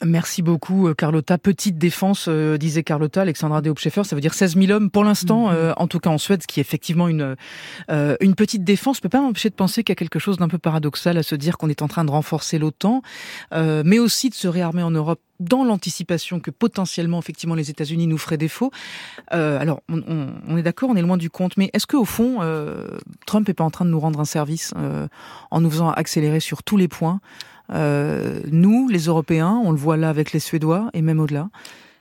Merci 0.05 0.43
beaucoup, 0.43 0.89
euh, 0.89 0.95
Carlotta. 0.95 1.39
Petite 1.39 1.79
défense, 1.79 2.27
euh, 2.29 2.59
disait 2.59 2.83
Carlotta, 2.83 3.21
Alexandra 3.23 3.63
Deopscheffer, 3.63 4.03
ça 4.05 4.17
veut 4.17 4.21
dire 4.21 4.35
16 4.35 4.57
000 4.57 4.73
hommes 4.73 4.91
pour 4.91 5.05
l'instant, 5.05 5.49
Mhm. 5.49 5.55
euh, 5.55 5.73
en 5.77 5.87
tout 5.87 6.01
cas 6.01 6.11
en 6.11 6.19
Suède, 6.19 6.43
ce 6.43 6.47
qui 6.49 6.59
est 6.59 6.63
effectivement 6.63 7.07
une, 7.07 7.37
euh, 7.91 8.17
une 8.21 8.35
petite 8.35 8.65
défense. 8.65 8.97
Je 8.97 9.03
peux 9.03 9.09
pas 9.09 9.21
m'empêcher 9.21 9.49
de 9.51 9.55
penser 9.55 9.85
qu'il 9.85 9.93
y 9.93 9.97
a 9.97 9.97
quelque 9.97 10.19
chose 10.19 10.39
d'un 10.39 10.49
peu 10.49 10.59
paradoxal 10.59 11.19
à 11.19 11.23
se 11.23 11.35
dire 11.37 11.57
qu'on 11.57 11.69
est 11.69 11.83
en 11.83 11.89
train 11.89 12.05
de 12.05 12.11
renforcer 12.11 12.59
l'OTAN, 12.59 13.03
euh, 13.55 13.83
mais 13.87 13.99
aussi 14.01 14.29
de 14.29 14.35
se 14.35 14.49
réarmer 14.49 14.83
en 14.83 14.91
Europe 14.91 15.21
dans 15.39 15.63
l'anticipation 15.65 16.41
que 16.41 16.51
potentiellement, 16.51 17.19
effectivement, 17.21 17.55
les 17.55 17.71
États-Unis 17.71 18.07
nous 18.09 18.19
feraient 18.19 18.37
défaut. 18.39 18.71
Euh, 19.33 19.59
alors, 19.61 19.83
on, 19.89 19.99
on- 20.09 20.35
on 20.49 20.57
est 20.57 20.63
d'accord, 20.63 20.91
on 20.91 20.97
est 20.97 21.03
loin 21.03 21.17
du 21.17 21.31
compte, 21.31 21.57
mais 21.57 21.71
est-ce 21.75 21.87
qu'au 21.87 22.05
fond, 22.05 22.39
euh, 22.43 22.89
Trump 23.27 23.49
est 23.49 23.55
pas 23.55 23.65
en 23.65 23.71
train 23.71 23.85
de 23.85 23.91
nous 23.91 24.01
rendre 24.01 24.19
un 24.21 24.25
service 24.25 24.73
euh, 24.77 25.07
en 25.53 25.61
nous 25.61 25.71
faisant 25.71 25.91
accélérer 25.91 26.41
sur 26.41 26.63
tous 26.65 26.77
les 26.77 26.89
points 26.89 27.21
euh, 27.73 28.41
nous, 28.51 28.89
les 28.89 29.05
Européens, 29.07 29.61
on 29.65 29.71
le 29.71 29.79
voit 29.79 29.97
là 29.97 30.09
avec 30.09 30.33
les 30.33 30.41
Suédois 30.41 30.91
et 30.93 31.03
même 31.03 31.21
au-delà. 31.21 31.49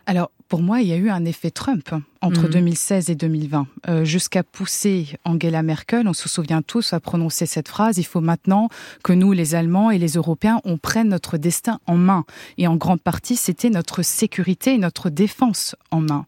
Alors, 0.08 0.32
pour 0.50 0.62
moi, 0.62 0.82
il 0.82 0.88
y 0.88 0.94
a 0.94 0.98
eu 0.98 1.10
un 1.10 1.24
effet 1.26 1.52
Trump 1.52 1.90
entre 2.22 2.42
Mhm. 2.42 2.50
2016 2.50 3.10
et 3.10 3.16
2020, 3.16 3.68
euh, 3.88 4.04
jusqu'à 4.04 4.44
pousser 4.44 5.08
Angela 5.24 5.64
Merkel, 5.64 6.08
on 6.08 6.14
se 6.14 6.28
souvient 6.28 6.62
tous, 6.62 6.92
à 6.92 7.00
prononcer 7.00 7.46
cette 7.46 7.70
phrase, 7.70 7.98
il 8.00 8.04
faut 8.04 8.20
maintenant 8.20 8.68
que 9.04 9.14
nous, 9.14 9.32
les 9.32 9.56
Allemands 9.56 9.92
et 9.92 9.98
les 10.00 10.14
Européens, 10.14 10.60
on 10.66 10.78
prenne 10.78 11.08
notre 11.08 11.38
destin 11.38 11.80
en 11.86 11.96
main. 11.96 12.26
Et 12.58 12.68
en 12.68 12.76
grande 12.76 13.00
partie, 13.02 13.38
c'était 13.38 13.70
notre 13.70 14.02
sécurité 14.02 14.74
et 14.74 14.78
notre 14.78 15.10
défense 15.10 15.76
en 15.92 16.02
main. 16.02 16.26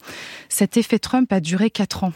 Cet 0.48 0.78
effet 0.78 1.00
Trump 1.00 1.34
a 1.34 1.42
duré 1.42 1.70
quatre 1.70 2.06
ans. 2.06 2.14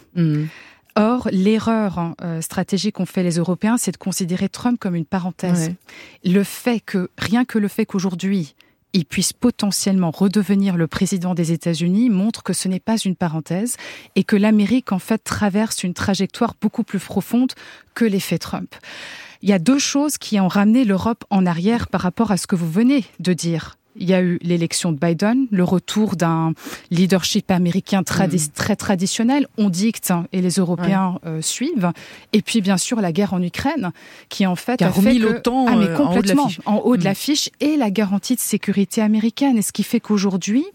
Or, 0.97 1.29
l'erreur 1.31 1.99
hein, 1.99 2.15
euh, 2.23 2.41
stratégique 2.41 2.95
qu'ont 2.95 3.05
fait 3.05 3.23
les 3.23 3.37
Européens, 3.37 3.77
c'est 3.77 3.91
de 3.91 3.97
considérer 3.97 4.49
Trump 4.49 4.79
comme 4.79 4.95
une 4.95 5.05
parenthèse. 5.05 5.71
Le 6.25 6.43
fait 6.43 6.79
que, 6.79 7.09
rien 7.17 7.45
que 7.45 7.59
le 7.59 7.67
fait 7.67 7.85
qu'aujourd'hui, 7.85 8.55
il 8.93 9.05
puisse 9.05 9.33
potentiellement 9.33 10.11
redevenir 10.11 10.75
le 10.75 10.87
président 10.87 11.35
des 11.35 11.51
États-Unis 11.51 12.09
montre 12.09 12.41
que 12.41 12.53
ce 12.53 12.67
n'est 12.67 12.79
pas 12.79 12.97
une 12.97 13.15
parenthèse 13.15 13.77
et 14.15 14.23
que 14.23 14.35
l'Amérique, 14.35 14.91
en 14.91 14.99
fait, 14.99 15.19
traverse 15.23 15.83
une 15.83 15.93
trajectoire 15.93 16.55
beaucoup 16.59 16.83
plus 16.83 16.99
profonde 16.99 17.53
que 17.93 18.05
l'effet 18.05 18.39
Trump. 18.39 18.73
Il 19.41 19.49
y 19.49 19.53
a 19.53 19.59
deux 19.59 19.79
choses 19.79 20.17
qui 20.17 20.39
ont 20.39 20.47
ramené 20.47 20.83
l'Europe 20.83 21.25
en 21.29 21.45
arrière 21.45 21.87
par 21.87 22.01
rapport 22.01 22.31
à 22.31 22.37
ce 22.37 22.47
que 22.47 22.55
vous 22.55 22.69
venez 22.69 23.05
de 23.19 23.33
dire. 23.33 23.77
Il 23.99 24.07
y 24.09 24.13
a 24.13 24.21
eu 24.21 24.39
l'élection 24.41 24.91
de 24.91 24.97
Biden, 24.97 25.47
le 25.51 25.63
retour 25.63 26.15
d'un 26.15 26.53
leadership 26.91 27.51
américain 27.51 28.01
tradi- 28.01 28.51
très 28.51 28.75
traditionnel. 28.75 29.47
On 29.57 29.69
dicte 29.69 30.11
hein, 30.11 30.25
et 30.31 30.41
les 30.41 30.51
Européens 30.55 31.19
euh, 31.25 31.41
suivent. 31.41 31.91
Et 32.33 32.41
puis 32.41 32.61
bien 32.61 32.77
sûr 32.77 33.01
la 33.01 33.11
guerre 33.11 33.33
en 33.33 33.41
Ukraine, 33.41 33.91
qui 34.29 34.45
en 34.45 34.55
fait 34.55 34.77
Qui 34.77 34.83
a 34.83 34.89
remis 34.89 35.19
l'OTAN, 35.19 35.65
ah, 35.67 35.75
mais 35.75 35.85
euh, 35.87 35.97
en 35.97 36.01
haut 36.01 36.09
de 36.09 36.15
complètement 36.15 36.43
l'affiche. 36.43 36.61
en 36.65 36.75
haut 36.77 36.95
de 36.97 37.01
Mm. 37.01 37.05
l'affiche 37.05 37.49
et 37.59 37.77
la 37.77 37.89
garantie 37.91 38.35
de 38.35 38.39
sécurité 38.39 39.01
américaine. 39.01 39.57
Et 39.57 39.61
ce 39.61 39.71
qui 39.71 39.83
fait 39.83 39.99
qu'aujourd'hui, 39.99 40.65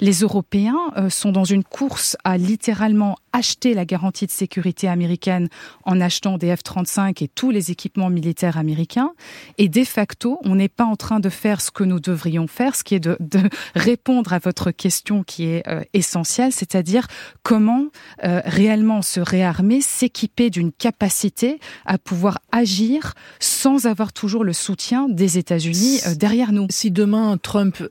les 0.00 0.20
Européens 0.20 0.78
euh, 0.96 1.10
sont 1.10 1.32
dans 1.32 1.44
une 1.44 1.64
course 1.64 2.16
à 2.24 2.36
littéralement 2.38 3.16
acheter 3.32 3.74
la 3.74 3.84
garantie 3.84 4.26
de 4.26 4.30
sécurité 4.30 4.88
américaine 4.88 5.48
en 5.84 6.00
achetant 6.00 6.38
des 6.38 6.54
F-35 6.54 7.22
et 7.22 7.28
tous 7.28 7.50
les 7.50 7.70
équipements 7.70 8.10
militaires 8.10 8.56
américains. 8.58 9.12
Et 9.58 9.68
de 9.68 9.84
facto, 9.84 10.38
on 10.44 10.54
n'est 10.54 10.68
pas 10.68 10.84
en 10.84 10.96
train 10.96 11.20
de 11.20 11.28
faire 11.28 11.60
ce 11.60 11.70
que 11.70 11.84
nous 11.84 12.00
devrions 12.00 12.46
faire, 12.46 12.74
ce 12.74 12.84
qui 12.84 12.94
est 12.94 13.00
de, 13.00 13.16
de 13.20 13.40
répondre 13.74 14.32
à 14.32 14.38
votre 14.38 14.70
question 14.70 15.22
qui 15.22 15.44
est 15.44 15.66
euh, 15.68 15.82
essentielle, 15.92 16.52
c'est-à-dire 16.52 17.06
comment 17.42 17.86
euh, 18.24 18.40
réellement 18.44 19.02
se 19.02 19.20
réarmer, 19.20 19.80
s'équiper 19.80 20.50
d'une 20.50 20.72
capacité 20.72 21.60
à 21.84 21.98
pouvoir 21.98 22.38
agir 22.52 23.14
sans 23.40 23.86
avoir 23.86 24.12
toujours 24.12 24.44
le 24.44 24.52
soutien 24.52 25.08
des 25.08 25.38
États-Unis 25.38 26.00
euh, 26.06 26.14
derrière 26.14 26.52
nous. 26.52 26.66
Si 26.70 26.90
demain 26.90 27.36
Trump 27.40 27.76
euh, 27.80 27.86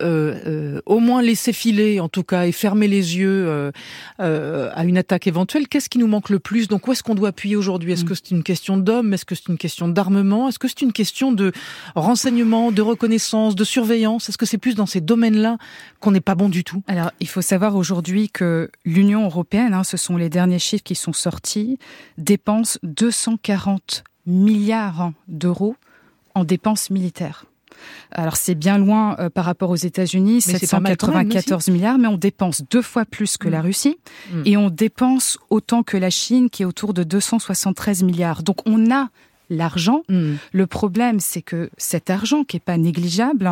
euh, 0.46 0.82
au 0.86 1.00
moins 1.00 1.22
laissait 1.22 1.54
filer, 1.54 2.00
en 2.00 2.10
tout 2.10 2.24
cas, 2.24 2.46
et 2.46 2.52
fermer 2.52 2.88
les 2.88 3.18
yeux 3.18 3.72
à 4.20 4.84
une 4.84 4.98
attaque 4.98 5.27
éventuelle, 5.28 5.68
qu'est-ce 5.68 5.90
qui 5.90 5.98
nous 5.98 6.08
manque 6.08 6.30
le 6.30 6.40
plus? 6.40 6.68
Donc 6.68 6.88
où 6.88 6.92
est-ce 6.92 7.04
qu'on 7.04 7.16
doit 7.16 7.30
appuyer 7.30 7.56
aujourd'hui? 7.56 7.92
Est-ce 7.92 8.04
Mm. 8.04 8.08
que 8.08 8.16
c'est 8.16 8.32
une 8.32 8.44
question 8.44 8.78
d'hommes? 8.78 9.14
Est-ce 9.14 9.26
que 9.26 9.36
c'est 9.36 9.48
une 9.50 9.58
question 9.58 9.88
d'armement? 9.88 10.48
Est-ce 10.50 10.60
que 10.60 10.68
c'est 10.68 10.82
une 10.82 10.94
question 10.94 11.32
de 11.32 11.52
renseignement, 11.96 12.72
de 12.72 12.82
reconnaissance, 12.82 13.56
de 13.56 13.64
surveillance? 13.64 14.30
Est-ce 14.30 14.38
que 14.38 14.46
c'est 14.46 14.58
plus 14.58 14.76
dans 14.76 14.86
ces 14.86 15.02
domaines-là 15.02 15.58
qu'on 16.00 16.12
n'est 16.12 16.22
pas 16.22 16.36
bon 16.36 16.50
du 16.50 16.64
tout? 16.64 16.84
Alors, 16.88 17.12
il 17.20 17.28
faut 17.28 17.42
savoir 17.42 17.76
aujourd'hui 17.76 18.30
que 18.30 18.70
l'Union 18.86 19.26
européenne, 19.26 19.74
hein, 19.74 19.84
ce 19.84 19.98
sont 19.98 20.18
les 20.18 20.30
derniers 20.30 20.60
chiffres 20.60 20.84
qui 20.84 20.96
sont 20.96 21.14
sortis, 21.14 21.78
dépense 22.18 22.80
240 22.84 24.04
milliards 24.26 25.12
d'euros 25.28 25.76
en 26.36 26.44
dépenses 26.44 26.90
militaires. 26.90 27.46
Alors 28.12 28.36
c'est 28.38 28.56
bien 28.56 28.78
loin 28.78 29.16
euh, 29.20 29.30
par 29.30 29.46
rapport 29.46 29.70
aux 29.70 29.76
États-Unis, 29.76 30.44
Mais 30.48 30.58
c'est 30.58 30.70
pas 30.70 30.80
mal 30.80 30.96
quand 30.98 31.08
même, 31.08 31.32
794 31.32 31.70
milliards, 31.70 31.98
mais 31.98 32.08
on 32.08 32.18
dépense 32.18 32.64
deux 32.70 32.82
fois 32.82 33.06
plus 33.06 33.38
que 33.38 33.48
Mm. 33.48 33.52
la 33.52 33.62
Russie 33.62 33.98
Mm. 34.34 34.42
et 34.46 34.58
on 34.58 34.70
dépense 34.70 35.38
autant 35.50 35.84
que 35.84 35.98
la 35.98 36.10
Chine 36.10 36.50
qui 36.50 36.64
est 36.64 36.66
autour 36.66 36.94
de 36.94 37.04
273 37.04 38.04
milliards. 38.04 38.44
Donc 38.44 38.58
on 38.66 38.92
a 38.92 39.10
l'argent. 39.50 40.02
Hmm. 40.10 40.34
Le 40.52 40.68
problème, 40.68 41.22
c'est 41.22 41.42
que 41.42 41.70
cet 41.78 42.10
argent, 42.10 42.44
qui 42.44 42.58
est 42.58 42.60
pas 42.62 42.78
négligeable, 42.78 43.50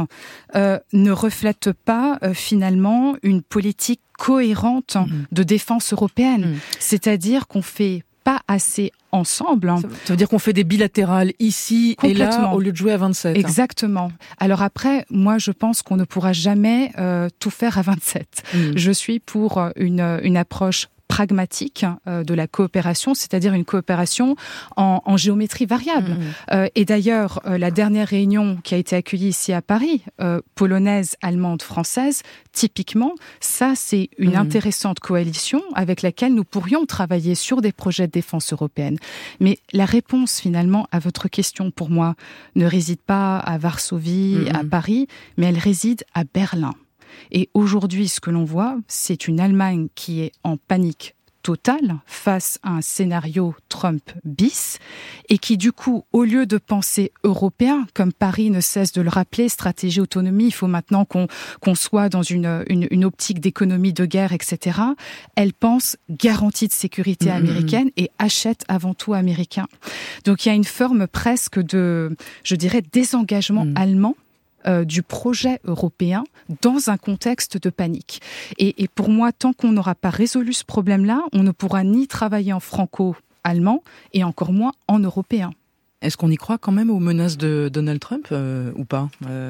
euh, 0.56 0.78
ne 0.92 1.12
reflète 1.12 1.72
pas 1.72 2.20
euh, 2.22 2.34
finalement 2.34 3.16
une 3.24 3.42
politique 3.42 4.02
cohérente 4.18 4.98
de 5.32 5.44
défense 5.44 5.94
européenne. 5.94 6.58
C'est-à-dire 6.80 7.48
qu'on 7.48 7.62
fait 7.62 8.04
pas 8.26 8.42
assez 8.50 8.92
ensemble. 9.14 9.70
Ça, 9.82 9.88
ça 10.04 10.14
veut 10.14 10.18
dire 10.18 10.28
qu'on 10.28 10.40
fait 10.40 10.52
des 10.52 10.66
bilatérales 10.66 11.32
ici 11.40 11.96
et 12.04 12.14
là 12.14 12.52
au 12.54 12.60
lieu 12.60 12.72
de 12.74 12.78
jouer 12.78 12.92
à 12.92 12.98
27. 12.98 13.38
hein. 13.38 13.40
Exactement. 13.40 14.12
Alors 14.40 14.62
après, 14.62 15.06
moi, 15.10 15.38
je 15.38 15.52
pense 15.52 15.82
qu'on 15.82 15.96
ne 15.96 16.04
pourra 16.04 16.34
jamais 16.34 16.92
euh, 16.98 17.30
tout 17.40 17.52
faire 17.52 17.78
à 17.78 17.84
27. 17.84 18.44
Hmm. 18.54 18.58
Je 18.76 18.92
suis 18.92 19.20
pour 19.20 19.60
euh, 19.60 19.70
une, 19.78 20.02
une 20.24 20.36
approche 20.36 20.88
pragmatique 21.08 21.86
euh, 22.08 22.24
de 22.24 22.34
la 22.34 22.48
coopération, 22.48 23.14
c'est-à-dire 23.14 23.54
une 23.54 23.66
coopération 23.66 24.36
en, 24.76 25.02
en 25.06 25.18
géométrie 25.18 25.66
variable. 25.66 26.12
Hmm. 26.12 26.24
Euh, 26.54 26.68
et 26.76 26.86
d'ailleurs, 26.86 27.42
euh, 27.46 27.58
la 27.58 27.72
dernière 27.72 28.08
réunion 28.08 28.58
qui 28.64 28.76
a 28.76 28.78
été 28.78 28.96
accueillie 28.96 29.30
ici 29.30 29.54
à 29.54 29.62
Paris, 29.62 30.04
euh, 30.22 30.42
polonaise, 30.56 31.16
allemande, 31.22 31.62
française, 31.62 32.22
typiquement, 32.52 33.14
ça 33.40 33.74
c'est 33.76 34.10
une 34.18 34.32
Mhm. 34.32 34.36
intéressante 34.38 35.00
coalition 35.00 35.62
avec 35.74 36.02
laquelle 36.02 36.34
nous 36.34 36.44
pourrions 36.44 36.86
travailler 36.86 37.36
sur 37.36 37.62
des 37.62 37.72
projets 37.72 38.08
de 38.08 38.12
défense 38.12 38.52
européenne. 38.52 38.98
Mais 39.40 39.58
la 39.74 39.86
réponse 39.86 40.40
finalement 40.40 40.88
à 40.92 41.00
votre 41.00 41.28
question 41.28 41.72
pour 41.72 41.90
moi 41.90 42.16
ne 42.56 42.66
réside 42.66 43.00
pas 43.00 43.38
à 43.38 43.58
Varsovie, 43.58 44.36
Mhm. 44.50 44.56
à 44.56 44.64
Paris, 44.64 45.08
mais 45.38 45.48
elle 45.48 45.60
réside 45.60 46.04
à 46.14 46.24
Berlin. 46.34 46.74
Et 47.32 47.50
aujourd'hui, 47.54 48.08
ce 48.08 48.20
que 48.20 48.32
l'on 48.32 48.44
voit, 48.46 48.78
c'est 48.88 49.28
une 49.28 49.40
Allemagne 49.40 49.88
qui 49.96 50.22
est 50.22 50.32
en 50.44 50.58
panique 50.58 51.14
totale 51.44 51.98
face 52.08 52.58
à 52.64 52.72
un 52.72 52.82
scénario 52.82 53.54
Trump 53.70 54.02
bis 54.24 54.80
et 55.30 55.38
qui 55.38 55.58
du 55.58 55.72
coup, 55.72 56.04
au 56.12 56.24
lieu 56.24 56.48
de 56.48 56.58
penser 56.58 57.12
européen, 57.24 57.86
comme 57.94 58.12
Paris 58.14 58.50
ne 58.50 58.62
cesse 58.62 58.92
de 58.94 59.02
le 59.04 59.10
rappeler, 59.10 59.48
stratégie 59.48 60.02
autonomie, 60.02 60.48
il 60.48 60.52
faut 60.52 60.66
maintenant 60.66 61.06
qu'on 61.06 61.76
soit 61.76 62.10
dans 62.10 62.24
une, 62.24 62.64
une, 62.68 62.88
une 62.90 63.06
optique 63.06 63.42
d'économie 63.42 63.94
de 63.94 64.06
guerre, 64.08 64.34
etc. 64.34 64.80
Elle 65.36 65.54
pense 65.54 65.98
garantie 66.10 66.68
de 66.68 66.74
sécurité 66.74 67.28
Mhm. 67.30 67.36
américaine 67.36 67.92
et 67.96 68.10
achète 68.18 68.64
avant 68.68 68.96
tout 68.96 69.14
américain. 69.14 69.68
Donc 70.24 70.46
il 70.46 70.50
y 70.50 70.52
a 70.52 70.56
une 70.56 70.64
forme 70.64 71.06
presque 71.06 71.60
de, 71.62 72.16
je 72.44 72.56
dirais, 72.56 72.82
désengagement 72.82 73.66
Mhm. 73.66 73.74
allemand 73.78 74.16
du 74.86 75.04
projet 75.04 75.60
européen 75.66 76.24
dans 76.62 76.90
un 76.90 76.98
contexte 76.98 77.62
de 77.62 77.70
panique. 77.70 78.22
Et, 78.58 78.84
et 78.84 78.88
pour 78.88 79.10
moi, 79.10 79.32
tant 79.32 79.54
qu'on 79.54 79.72
n'aura 79.72 79.96
pas 79.96 80.10
résolu 80.10 80.54
ce 80.54 80.64
problème-là, 80.66 81.22
on 81.34 81.44
ne 81.44 81.52
pourra 81.52 81.84
ni 81.84 82.08
travailler 82.08 82.54
en 82.54 82.60
franco-allemand 82.60 83.84
et 84.14 84.24
encore 84.24 84.52
moins 84.52 84.72
en 84.88 85.00
européen. 85.00 85.52
Est-ce 86.02 86.18
qu'on 86.18 86.30
y 86.30 86.36
croit 86.36 86.58
quand 86.60 86.72
même 86.74 86.92
aux 86.92 87.00
menaces 87.00 87.38
de 87.38 87.68
Donald 87.72 88.00
Trump 88.00 88.28
euh, 88.32 88.72
ou 88.76 88.84
pas 88.86 89.10
Euh, 89.28 89.50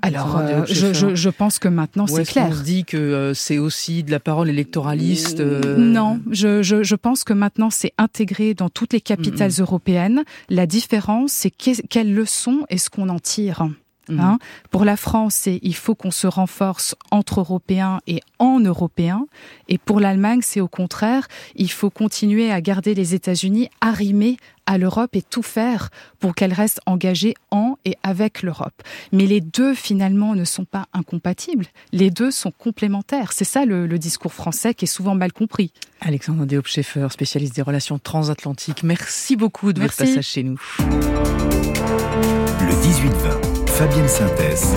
Alors, 0.00 0.38
euh, 0.38 0.64
je, 0.66 0.86
Dehaut-Schaeffer 0.86 0.94
je, 1.10 1.14
je 1.16 1.28
pense 1.28 1.58
que 1.58 1.68
maintenant, 1.68 2.06
c'est 2.06 2.24
clair. 2.24 2.54
se 2.54 2.62
dit 2.62 2.84
que 2.84 2.96
euh, 2.96 3.34
c'est 3.34 3.58
aussi 3.58 4.02
de 4.02 4.10
la 4.10 4.20
parole 4.20 4.48
électoraliste 4.48 5.40
euh, 5.40 5.76
Non, 5.76 6.20
je, 6.30 6.94
pense 6.94 7.24
que 7.24 7.34
maintenant 7.34 7.68
c'est 7.68 7.92
intégré 7.98 8.54
dans 8.54 8.70
toutes 8.70 8.92
les 8.94 9.02
capitales 9.02 9.50
européennes. 9.58 10.22
La 10.48 10.66
différence, 10.66 11.32
c'est 11.32 11.50
qu'est- 11.50 11.86
quelles 11.88 12.14
leçons 12.14 12.60
est-ce 12.70 12.88
qu'on 12.88 13.08
en 13.10 13.18
tire? 13.18 13.68
Mhm. 14.08 14.20
Hein 14.20 14.38
Pour 14.70 14.84
la 14.84 14.96
France, 14.96 15.34
c'est 15.34 15.58
il 15.62 15.74
faut 15.74 15.94
qu'on 15.94 16.10
se 16.10 16.26
renforce 16.26 16.94
entre 17.10 17.40
Européens 17.40 18.00
et 18.06 18.20
en 18.38 18.60
Européens. 18.60 19.26
Et 19.68 19.78
pour 19.78 20.00
l'Allemagne, 20.00 20.40
c'est 20.42 20.60
au 20.60 20.68
contraire, 20.68 21.28
il 21.54 21.70
faut 21.70 21.90
continuer 21.90 22.50
à 22.50 22.60
garder 22.60 22.94
les 22.94 23.14
États-Unis 23.14 23.68
arrimés 23.80 24.36
à 24.66 24.78
l'Europe 24.78 25.16
et 25.16 25.22
tout 25.22 25.42
faire 25.42 25.90
pour 26.20 26.34
qu'elle 26.34 26.52
reste 26.52 26.80
engagée 26.86 27.34
en 27.50 27.76
et 27.84 27.96
avec 28.02 28.42
l'Europe. 28.42 28.82
Mais 29.10 29.26
les 29.26 29.40
deux, 29.40 29.74
finalement, 29.74 30.34
ne 30.34 30.44
sont 30.44 30.64
pas 30.64 30.86
incompatibles. 30.92 31.66
Les 31.92 32.10
deux 32.10 32.30
sont 32.30 32.52
complémentaires. 32.52 33.32
C'est 33.32 33.44
ça 33.44 33.64
le, 33.64 33.86
le 33.86 33.98
discours 33.98 34.32
français 34.32 34.74
qui 34.74 34.84
est 34.84 34.88
souvent 34.88 35.14
mal 35.14 35.32
compris. 35.32 35.72
Alexandre 36.00 36.46
Deop-Schaeffer, 36.46 37.08
spécialiste 37.10 37.54
des 37.56 37.62
relations 37.62 37.98
transatlantiques. 37.98 38.82
Merci 38.82 39.36
beaucoup 39.36 39.72
de 39.72 39.80
votre 39.80 39.94
Merci. 39.98 40.14
passage 40.14 40.30
chez 40.30 40.42
nous. 40.44 40.60
Le 42.60 42.72
18-20, 42.72 43.41
Fabienne 43.82 44.06
Synthèse. 44.06 44.76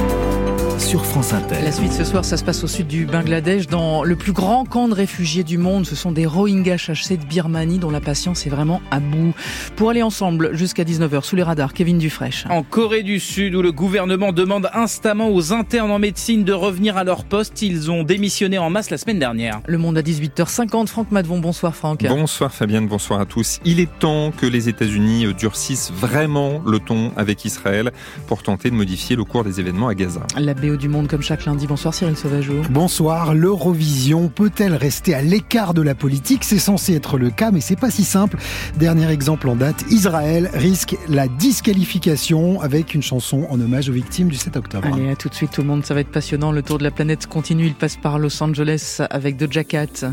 Sur 0.80 1.06
France 1.06 1.34
Inter. 1.34 1.56
La 1.64 1.72
suite 1.72 1.94
ce 1.94 2.04
soir, 2.04 2.26
ça 2.26 2.36
se 2.38 2.44
passe 2.44 2.64
au 2.64 2.68
sud 2.68 2.88
du 2.88 3.06
Bangladesh, 3.06 3.68
dans 3.68 4.04
le 4.04 4.16
plus 4.16 4.34
grand 4.34 4.66
camp 4.66 4.88
de 4.88 4.94
réfugiés 4.94 5.44
du 5.44 5.58
monde. 5.58 5.86
Ce 5.86 5.96
sont 5.96 6.12
des 6.12 6.26
Rohingyas 6.26 6.90
HC 6.90 7.18
de 7.18 7.26
Birmanie 7.26 7.80
dont 7.80 7.92
la 7.92 8.02
patience 8.02 8.46
est 8.46 8.50
vraiment 8.50 8.82
à 8.92 9.00
bout. 9.00 9.34
Pour 9.78 9.90
aller 9.90 10.04
ensemble 10.04 10.56
jusqu'à 10.56 10.84
19h 10.84 11.24
sous 11.24 11.36
les 11.36 11.44
radars, 11.44 11.74
Kevin 11.74 11.98
Dufresne. 11.98 12.50
En 12.50 12.64
Corée 12.64 13.04
du 13.04 13.20
Sud, 13.20 13.56
où 13.56 13.62
le 13.62 13.72
gouvernement 13.72 14.34
demande 14.34 14.70
instamment 14.74 15.30
aux 15.30 15.54
internes 15.54 15.92
en 15.92 16.00
médecine 16.00 16.44
de 16.44 16.54
revenir 16.54 16.98
à 16.98 17.04
leur 17.04 17.24
poste, 17.24 17.62
ils 17.62 17.90
ont 17.90 18.04
démissionné 18.04 18.58
en 18.58 18.70
masse 18.70 18.90
la 18.90 18.98
semaine 18.98 19.20
dernière. 19.20 19.62
Le 19.68 19.78
monde 19.78 19.98
à 19.98 20.02
18h50. 20.02 20.88
Franck 20.88 21.12
Madvon, 21.12 21.40
bonsoir 21.40 21.76
Franck. 21.76 22.04
Bonsoir 22.04 22.54
Fabienne, 22.54 22.88
bonsoir 22.88 23.22
à 23.22 23.26
tous. 23.26 23.60
Il 23.64 23.80
est 23.80 23.90
temps 24.00 24.32
que 24.32 24.46
les 24.46 24.68
États-Unis 24.68 25.28
durcissent 25.38 25.92
vraiment 25.92 26.62
le 26.66 26.80
ton 26.80 27.12
avec 27.16 27.46
Israël 27.46 27.92
pour 28.28 28.44
tenter 28.44 28.70
de 28.70 28.76
modifier 28.76 29.16
le 29.16 29.24
cours 29.24 29.44
des 29.44 29.60
événements 29.60 29.88
à 29.88 29.96
Gaza. 29.96 30.22
La 30.38 30.54
BO 30.66 30.76
du 30.76 30.88
monde 30.90 31.08
comme 31.08 31.22
chaque 31.22 31.46
lundi. 31.46 31.68
Bonsoir 31.68 31.94
Cyril 31.94 32.16
Sauvageau. 32.16 32.62
Bonsoir, 32.70 33.34
l'Eurovision 33.34 34.30
peut-elle 34.30 34.74
rester 34.76 35.14
à 35.14 35.22
l'écart 35.22 35.74
de 35.74 35.82
la 35.82 35.96
politique? 35.96 36.44
C'est 36.44 36.60
censé 36.60 36.94
être 36.94 37.18
le 37.18 37.30
cas, 37.30 37.52
mais 37.52 37.62
c'est 37.62 37.76
pas 37.76 37.92
si 37.92 38.04
simple. 38.04 38.38
Dernier 38.78 39.10
exemple 39.10 39.48
en 39.50 39.56
date, 39.56 39.86
Israël 39.90 40.50
risque 40.54 40.98
la 41.08 41.28
disqualification 41.28 42.62
avec 42.62 42.94
une 42.94 43.02
chanson 43.02 43.46
en 43.50 43.60
hommage 43.60 43.90
aux 43.90 43.94
victimes 43.94 44.30
du 44.30 44.38
7 44.38 44.58
octobre. 44.58 44.88
Allez, 44.92 45.10
à 45.10 45.16
tout 45.16 45.30
de 45.30 45.36
suite 45.36 45.52
tout 45.52 45.62
le 45.62 45.68
monde, 45.68 45.86
ça 45.86 45.94
va 45.94 46.00
être 46.02 46.12
passionnant. 46.12 46.52
Le 46.52 46.62
tour 46.62 46.78
de 46.78 46.84
la 46.84 46.92
planète 46.92 47.28
continue, 47.28 47.68
il 47.68 47.76
passe 47.76 47.98
par 47.98 48.20
Los 48.20 48.42
Angeles 48.42 49.02
avec 49.10 49.38
Doja 49.38 49.64
Cat. 49.64 50.12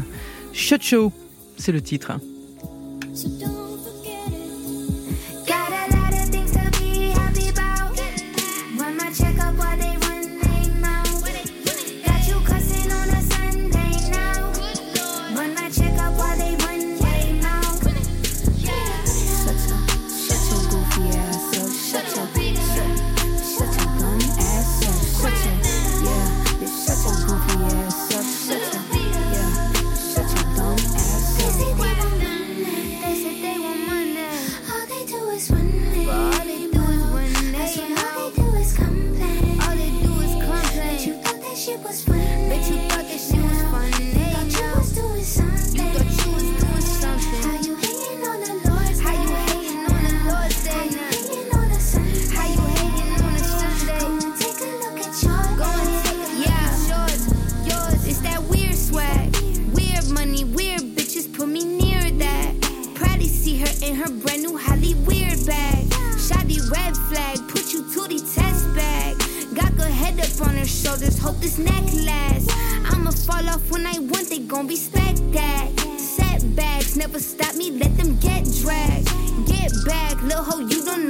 Shut 0.53 0.83
Show, 0.83 1.13
c'est 1.57 1.73
le 1.73 1.81
titre. 1.81 2.13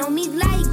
on 0.02 0.14
me 0.14 0.26
like 0.30 0.71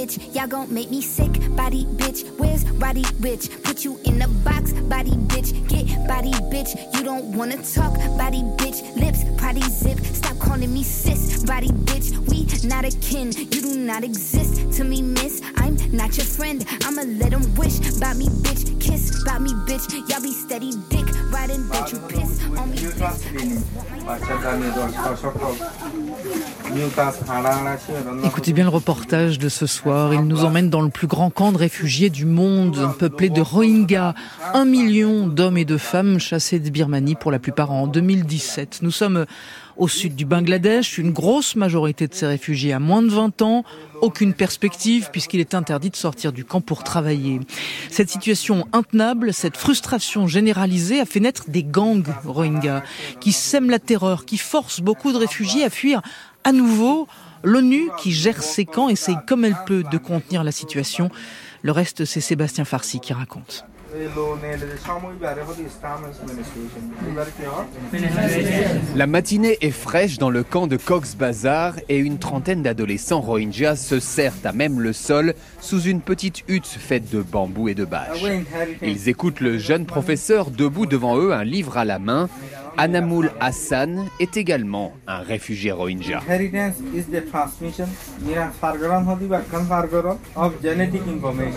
bitch. 0.00 0.34
Y'all 0.34 0.46
gon' 0.46 0.72
make 0.72 0.90
me 0.90 1.00
sick 1.00 1.32
body 1.56 1.84
bitch. 1.84 2.20
Where's 2.38 2.64
body 2.64 3.04
Rich? 3.20 3.50
Put 3.62 3.84
you 3.84 3.98
in 4.04 4.22
a 4.22 4.28
box, 4.28 4.72
body 4.72 5.12
bitch. 5.32 5.50
Get 5.68 5.86
body 6.08 6.32
bitch. 6.52 6.72
You 6.94 7.04
don't 7.04 7.36
wanna 7.36 7.58
talk, 7.58 7.94
body 8.16 8.42
bitch. 8.58 8.80
Lips, 8.96 9.24
potty 9.40 9.62
zip. 9.62 9.98
Stop 10.14 10.38
calling 10.38 10.72
me 10.72 10.82
sis, 10.82 11.44
body 11.44 11.68
bitch. 11.68 12.16
We 12.28 12.40
not 12.68 12.84
a 12.84 12.90
kin. 12.98 13.32
You 13.32 13.60
do 13.62 13.74
not 13.76 14.04
exist 14.04 14.72
to 14.76 14.84
me, 14.84 15.02
miss. 15.02 15.42
I'm 15.56 15.76
not 15.92 16.16
your 16.16 16.26
friend. 16.26 16.64
I'ma 16.84 17.02
let 17.02 17.30
them 17.30 17.54
wish 17.54 17.78
about 17.96 18.16
me, 18.16 18.26
bitch. 18.26 18.80
Kiss 18.80 19.22
about 19.22 19.42
me, 19.42 19.50
bitch. 19.66 19.86
Y'all 20.08 20.22
be 20.22 20.32
steady 20.32 20.72
dick 20.88 21.06
riding, 21.32 21.62
bitch. 21.64 21.92
You 21.92 21.98
piss 22.08 22.44
on 22.58 22.70
me, 22.70 22.76
bitch. 22.76 23.79
Écoutez 28.24 28.52
bien 28.52 28.64
le 28.64 28.70
reportage 28.70 29.38
de 29.38 29.48
ce 29.48 29.66
soir. 29.66 30.14
Il 30.14 30.22
nous 30.22 30.44
emmène 30.44 30.70
dans 30.70 30.82
le 30.82 30.90
plus 30.90 31.06
grand 31.06 31.30
camp 31.30 31.52
de 31.52 31.58
réfugiés 31.58 32.10
du 32.10 32.26
monde, 32.26 32.94
peuplé 32.98 33.28
de 33.28 33.40
Rohingyas. 33.40 34.14
Un 34.54 34.64
million 34.64 35.26
d'hommes 35.26 35.58
et 35.58 35.64
de 35.64 35.76
femmes 35.76 36.18
chassés 36.20 36.60
de 36.60 36.70
Birmanie, 36.70 37.16
pour 37.16 37.30
la 37.30 37.38
plupart 37.38 37.72
en 37.72 37.86
2017. 37.86 38.80
Nous 38.82 38.90
sommes 38.90 39.26
au 39.80 39.88
sud 39.88 40.14
du 40.14 40.26
Bangladesh. 40.26 40.98
Une 40.98 41.10
grosse 41.10 41.56
majorité 41.56 42.06
de 42.06 42.14
ces 42.14 42.26
réfugiés 42.26 42.72
a 42.72 42.78
moins 42.78 43.02
de 43.02 43.08
20 43.08 43.42
ans. 43.42 43.64
Aucune 44.02 44.34
perspective 44.34 45.10
puisqu'il 45.12 45.40
est 45.40 45.54
interdit 45.54 45.90
de 45.90 45.96
sortir 45.96 46.32
du 46.32 46.44
camp 46.44 46.60
pour 46.60 46.84
travailler. 46.84 47.40
Cette 47.90 48.10
situation 48.10 48.66
intenable, 48.72 49.34
cette 49.34 49.56
frustration 49.56 50.26
généralisée 50.26 51.00
a 51.00 51.06
fait 51.06 51.20
naître 51.20 51.50
des 51.50 51.62
gangs 51.62 52.04
Rohingyas 52.24 52.82
qui 53.20 53.32
sèment 53.32 53.70
la 53.70 53.78
terreur, 53.78 53.99
qui 54.26 54.38
forcent 54.38 54.80
beaucoup 54.80 55.12
de 55.12 55.18
réfugiés 55.18 55.64
à 55.64 55.70
fuir 55.70 56.02
à 56.44 56.52
nouveau. 56.52 57.06
L'ONU, 57.42 57.88
qui 57.98 58.12
gère 58.12 58.42
ces 58.42 58.66
camps, 58.66 58.88
essaye 58.88 59.16
comme 59.26 59.44
elle 59.44 59.56
peut 59.66 59.82
de 59.90 59.98
contenir 59.98 60.44
la 60.44 60.52
situation. 60.52 61.10
Le 61.62 61.72
reste, 61.72 62.04
c'est 62.04 62.20
Sébastien 62.20 62.64
Farsi 62.64 63.00
qui 63.00 63.12
raconte. 63.12 63.64
La 68.94 69.06
matinée 69.06 69.58
est 69.60 69.70
fraîche 69.70 70.18
dans 70.18 70.30
le 70.30 70.44
camp 70.44 70.68
de 70.68 70.76
Cox's 70.76 71.16
Bazar 71.16 71.74
et 71.88 71.98
une 71.98 72.18
trentaine 72.18 72.62
d'adolescents 72.62 73.20
Rohingyas 73.20 73.76
se 73.76 73.98
serrent 73.98 74.44
à 74.44 74.52
même 74.52 74.80
le 74.80 74.92
sol 74.92 75.34
sous 75.60 75.82
une 75.82 76.02
petite 76.02 76.44
hutte 76.46 76.66
faite 76.66 77.10
de 77.10 77.20
bambou 77.20 77.68
et 77.68 77.74
de 77.74 77.84
bâches. 77.84 78.22
Ils 78.80 79.08
écoutent 79.08 79.40
le 79.40 79.58
jeune 79.58 79.86
professeur 79.86 80.50
debout 80.50 80.86
devant 80.86 81.18
eux, 81.18 81.32
un 81.32 81.44
livre 81.44 81.76
à 81.76 81.84
la 81.84 81.98
main. 81.98 82.28
Anamul 82.76 83.30
Hassan 83.40 84.06
est 84.18 84.36
également 84.36 84.92
un 85.06 85.18
réfugié 85.18 85.72
Rohingya. 85.72 86.20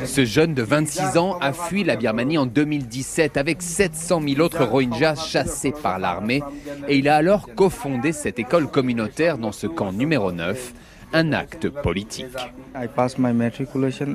Ce 0.06 0.26
jeune 0.26 0.54
de 0.54 0.64
26 0.64 1.18
ans 1.18 1.38
a 1.40 1.54
fui 1.54 1.84
la 1.84 1.96
Birmanie 1.96 2.38
en 2.38 2.46
2017 2.46 3.38
avec 3.38 3.62
700 3.62 4.22
000 4.28 4.42
autres 4.42 4.64
Rohingyas 4.64 5.16
chassés 5.16 5.72
par 5.72 6.00
l'armée 6.00 6.42
et 6.88 6.98
il 6.98 7.10
a 7.10 7.16
alors 7.16 7.50
cofondé 7.56 8.12
cette 8.12 8.40
école 8.40 8.70
communautaire 8.70 9.38
dans 9.38 9.52
ce 9.52 9.68
camp 9.68 9.92
numéro 9.92 10.32
9 10.32 10.74
un 11.14 11.32
acte 11.32 11.70
politique. 11.70 12.26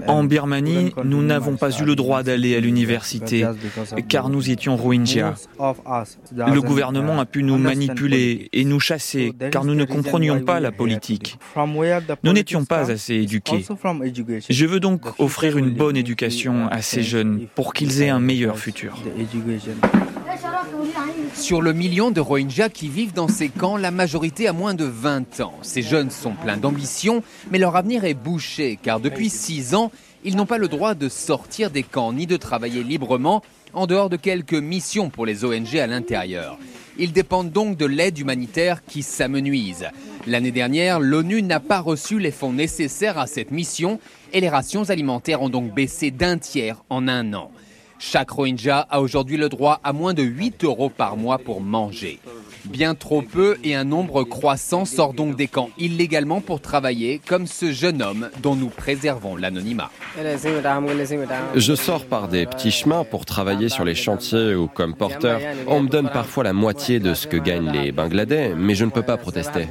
En 0.07 0.25
Birmanie, 0.25 0.93
nous 1.05 1.23
n'avons 1.23 1.57
pas 1.57 1.71
eu 1.71 1.85
le 1.85 1.95
droit 1.95 2.23
d'aller 2.23 2.57
à 2.57 2.61
l'université 2.61 3.47
car 4.09 4.29
nous 4.29 4.51
étions 4.51 4.77
Rohingyas. 4.77 5.49
Le 5.59 6.61
gouvernement 6.61 7.21
a 7.21 7.27
pu 7.27 7.43
nous 7.43 7.57
manipuler 7.59 8.49
et 8.53 8.65
nous 8.65 8.81
chasser 8.81 9.33
car 9.51 9.65
nous 9.65 9.75
ne 9.75 9.85
comprenions 9.85 10.41
pas 10.41 10.61
la 10.61 10.73
politique. 10.73 11.39
Nous 12.25 12.33
n'étions 12.33 12.65
pas 12.65 12.91
assez 12.91 13.15
éduqués. 13.15 13.65
Je 14.51 14.67
veux 14.67 14.81
donc 14.81 15.03
offrir 15.19 15.57
une 15.57 15.71
bonne 15.71 15.97
éducation 15.97 16.69
à 16.69 16.83
ces 16.83 17.03
jeunes 17.03 17.47
pour 17.55 17.73
qu'ils 17.73 18.03
aient 18.03 18.09
un 18.09 18.21
meilleur 18.21 18.59
futur. 18.59 19.03
Sur 21.35 21.63
le 21.63 21.73
million 21.73 22.11
de 22.11 22.21
Rohingyas 22.21 22.69
qui 22.69 22.89
vivent 22.89 23.13
dans 23.13 23.29
ces 23.29 23.49
camps, 23.49 23.77
la 23.77 23.91
majorité 23.91 24.49
a 24.49 24.53
moins 24.53 24.75
de 24.75 24.85
20 24.85 25.41
ans. 25.41 25.55
Ces 25.63 25.83
jeunes 25.83 26.11
sont 26.11 26.33
pleins 26.33 26.57
d'ambition, 26.57 27.23
mais 27.51 27.59
leur 27.59 27.77
avenir 27.77 28.05
est 28.05 28.15
bouché, 28.15 28.79
car 28.83 29.01
depuis 29.01 29.31
6 29.31 29.75
ans, 29.75 29.91
ils 30.25 30.37
n'ont 30.37 30.47
pas 30.47 30.59
le 30.59 30.69
droit 30.69 30.95
de 30.95 31.09
sortir 31.09 31.71
des 31.71 31.83
camps 31.83 32.13
ni 32.13 32.27
de 32.27 32.37
travailler 32.37 32.83
librement, 32.83 33.43
en 33.75 33.87
dehors 33.87 34.09
de 34.09 34.17
quelques 34.17 34.55
missions 34.55 35.11
pour 35.11 35.27
les 35.27 35.45
ONG 35.45 35.77
à 35.77 35.87
l'intérieur. 35.87 36.59
Ils 36.99 37.13
dépendent 37.13 37.53
donc 37.53 37.77
de 37.77 37.87
l'aide 37.87 38.19
humanitaire 38.19 38.85
qui 38.85 39.03
s'amenuise. 39.03 39.87
L'année 40.27 40.51
dernière, 40.51 40.99
l'ONU 40.99 41.43
n'a 41.43 41.61
pas 41.61 41.81
reçu 41.81 42.19
les 42.19 42.33
fonds 42.33 42.53
nécessaires 42.53 43.19
à 43.19 43.27
cette 43.27 43.53
mission 43.53 44.01
et 44.33 44.41
les 44.41 44.49
rations 44.49 44.91
alimentaires 44.91 45.43
ont 45.43 45.49
donc 45.49 45.73
baissé 45.73 46.11
d'un 46.11 46.39
tiers 46.39 46.83
en 46.91 47.07
un 47.07 47.35
an. 47.35 47.53
Chaque 47.99 48.31
Rohingya 48.31 48.87
a 48.91 49.01
aujourd'hui 49.01 49.37
le 49.37 49.49
droit 49.49 49.81
à 49.83 49.93
moins 49.93 50.15
de 50.15 50.23
8 50.23 50.65
euros 50.65 50.89
par 50.89 51.17
mois 51.17 51.39
pour 51.39 51.61
manger. 51.61 52.21
Bien 52.66 52.94
trop 52.94 53.23
peu 53.23 53.57
et 53.64 53.75
un 53.75 53.85
nombre 53.85 54.25
croissant 54.25 54.85
sort 54.85 55.14
donc 55.14 55.37
des 55.37 55.49
camps 55.49 55.71
illégalement 55.79 56.40
pour 56.40 56.61
travailler, 56.61 57.21
comme 57.27 57.47
ce 57.47 57.73
jeune 57.73 58.03
homme 58.03 58.29
dont 58.42 58.57
nous 58.57 58.68
préservons 58.68 59.37
l'anonymat. 59.37 59.90
Je 61.55 61.75
sors 61.75 62.05
par 62.05 62.29
des 62.29 62.47
petits 62.47 62.71
chemins 62.71 63.05
pour 63.05 63.25
travailler 63.25 63.68
sur 63.68 63.85
les 63.85 63.94
chantiers 63.94 64.55
ou 64.55 64.66
comme 64.66 64.94
porteur. 64.94 65.40
On 65.66 65.81
me 65.81 65.88
donne 65.88 66.11
parfois 66.11 66.44
la 66.44 66.53
moitié 66.53 67.01
de 67.01 67.14
ce 67.14 67.27
que 67.27 67.37
gagnent 67.37 67.71
les 67.71 67.92
Bangladais, 67.92 68.55
mais 68.57 68.75
je 68.75 68.85
ne 68.85 68.90
peux 68.90 69.03
pas 69.03 69.16
protester. 69.16 69.68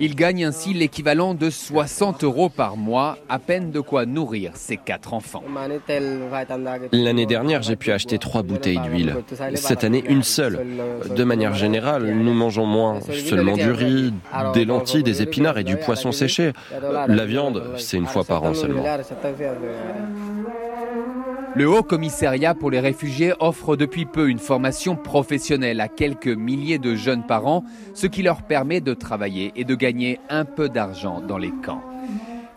Il 0.00 0.14
gagne 0.14 0.44
ainsi 0.44 0.74
l'équivalent 0.74 1.34
de 1.34 1.50
60 1.50 2.24
euros 2.24 2.48
par 2.48 2.76
mois, 2.76 3.18
à 3.28 3.38
peine 3.38 3.70
de 3.70 3.80
quoi 3.80 4.06
nourrir 4.06 4.52
ses 4.54 4.76
quatre 4.76 5.14
enfants. 5.14 5.42
L'année 6.92 7.26
dernière, 7.26 7.62
j'ai 7.62 7.76
pu 7.76 7.92
acheter 7.92 8.18
trois 8.18 8.42
bouteilles 8.42 8.80
d'huile. 8.80 9.16
Cette 9.54 9.84
année, 9.84 10.04
une 10.08 10.22
seule. 10.22 10.64
De 11.14 11.24
manière 11.24 11.54
générale, 11.54 12.06
nous 12.26 12.34
mangeons 12.34 12.66
moins, 12.66 13.00
seulement 13.00 13.56
du 13.56 13.70
riz, 13.70 14.12
des 14.52 14.64
lentilles, 14.64 15.02
des 15.02 15.22
épinards 15.22 15.58
et 15.58 15.64
du 15.64 15.76
poisson 15.76 16.12
séché. 16.12 16.52
La 17.08 17.24
viande, 17.24 17.62
c'est 17.78 17.96
une 17.96 18.06
fois 18.06 18.24
par 18.24 18.42
an 18.42 18.52
seulement. 18.52 18.84
Le 21.54 21.66
Haut 21.66 21.82
Commissariat 21.82 22.54
pour 22.54 22.70
les 22.70 22.80
réfugiés 22.80 23.32
offre 23.40 23.76
depuis 23.76 24.04
peu 24.04 24.28
une 24.28 24.38
formation 24.38 24.94
professionnelle 24.94 25.80
à 25.80 25.88
quelques 25.88 26.26
milliers 26.26 26.78
de 26.78 26.94
jeunes 26.94 27.24
parents, 27.26 27.64
ce 27.94 28.06
qui 28.06 28.22
leur 28.22 28.42
permet 28.42 28.82
de 28.82 28.92
travailler 28.92 29.52
et 29.56 29.64
de 29.64 29.74
gagner 29.74 30.20
un 30.28 30.44
peu 30.44 30.68
d'argent 30.68 31.22
dans 31.26 31.38
les 31.38 31.52
camps. 31.64 31.82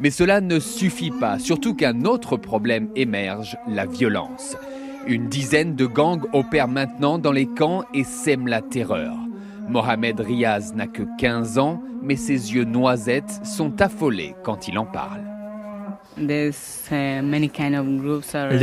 Mais 0.01 0.09
cela 0.09 0.41
ne 0.41 0.59
suffit 0.59 1.11
pas, 1.11 1.39
surtout 1.39 1.75
qu'un 1.75 2.03
autre 2.03 2.35
problème 2.35 2.89
émerge, 2.97 3.57
la 3.67 3.85
violence. 3.85 4.57
Une 5.07 5.27
dizaine 5.27 5.75
de 5.75 5.85
gangs 5.85 6.25
opèrent 6.33 6.67
maintenant 6.67 7.19
dans 7.19 7.31
les 7.31 7.47
camps 7.47 7.85
et 7.93 8.03
sèment 8.03 8.47
la 8.47 8.61
terreur. 8.61 9.15
Mohamed 9.69 10.19
Riaz 10.19 10.73
n'a 10.75 10.87
que 10.87 11.03
15 11.17 11.59
ans, 11.59 11.81
mais 12.01 12.15
ses 12.15 12.53
yeux 12.53 12.63
noisettes 12.63 13.41
sont 13.43 13.81
affolés 13.81 14.35
quand 14.43 14.67
il 14.67 14.77
en 14.77 14.85
parle. 14.85 15.21
Les 16.17 16.41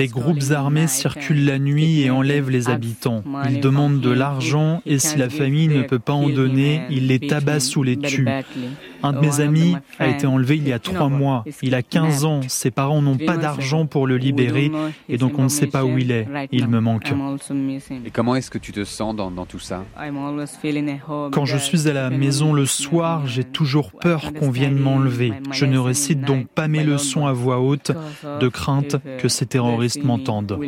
groupes 0.08 0.42
armés 0.50 0.86
circulent 0.86 1.44
la 1.44 1.58
nuit 1.58 2.02
et 2.02 2.10
enlèvent 2.10 2.50
les 2.50 2.68
habitants. 2.68 3.22
Ils 3.48 3.60
demandent 3.60 4.00
de 4.00 4.10
l'argent 4.10 4.82
et 4.84 4.98
si 4.98 5.16
la 5.16 5.30
famille 5.30 5.68
ne 5.68 5.82
peut 5.82 5.98
pas 5.98 6.12
en 6.12 6.28
donner, 6.28 6.82
ils 6.90 7.06
les 7.06 7.20
tabassent 7.20 7.76
ou 7.76 7.82
les 7.82 7.96
tuent. 7.96 8.28
Un 9.02 9.12
de 9.12 9.18
mes 9.18 9.40
amis 9.40 9.76
a 9.98 10.08
été 10.08 10.26
enlevé 10.26 10.56
il 10.56 10.66
y 10.66 10.72
a 10.72 10.78
trois 10.78 11.08
mois. 11.08 11.44
Il 11.62 11.74
a 11.74 11.82
15 11.82 12.24
ans. 12.24 12.40
Ses 12.48 12.70
parents 12.70 13.02
n'ont 13.02 13.18
pas 13.18 13.36
d'argent 13.36 13.86
pour 13.86 14.06
le 14.06 14.16
libérer 14.16 14.70
et 15.08 15.18
donc 15.18 15.38
on 15.38 15.44
ne 15.44 15.48
sait 15.48 15.66
pas 15.66 15.84
où 15.84 15.98
il 15.98 16.10
est. 16.10 16.26
Il 16.52 16.68
me 16.68 16.80
manque. 16.80 17.12
Et 18.04 18.10
comment 18.10 18.36
est-ce 18.36 18.50
que 18.50 18.58
tu 18.58 18.72
te 18.72 18.84
sens 18.84 19.14
dans, 19.14 19.30
dans 19.30 19.46
tout 19.46 19.58
ça 19.58 19.84
Quand 21.32 21.44
je 21.44 21.56
suis 21.56 21.88
à 21.88 21.92
la 21.92 22.10
maison 22.10 22.52
le 22.52 22.66
soir, 22.66 23.26
j'ai 23.26 23.44
toujours 23.44 23.92
peur 23.92 24.32
qu'on 24.38 24.50
vienne 24.50 24.78
m'enlever. 24.78 25.32
Je 25.52 25.66
ne 25.66 25.78
récite 25.78 26.20
donc 26.22 26.48
pas 26.48 26.68
mes 26.68 26.84
leçons 26.84 27.26
à 27.26 27.32
voix 27.32 27.60
haute 27.60 27.92
de 28.40 28.48
crainte 28.48 28.96
que 29.18 29.28
ces 29.28 29.46
terroristes 29.46 30.02
m'entendent. 30.02 30.58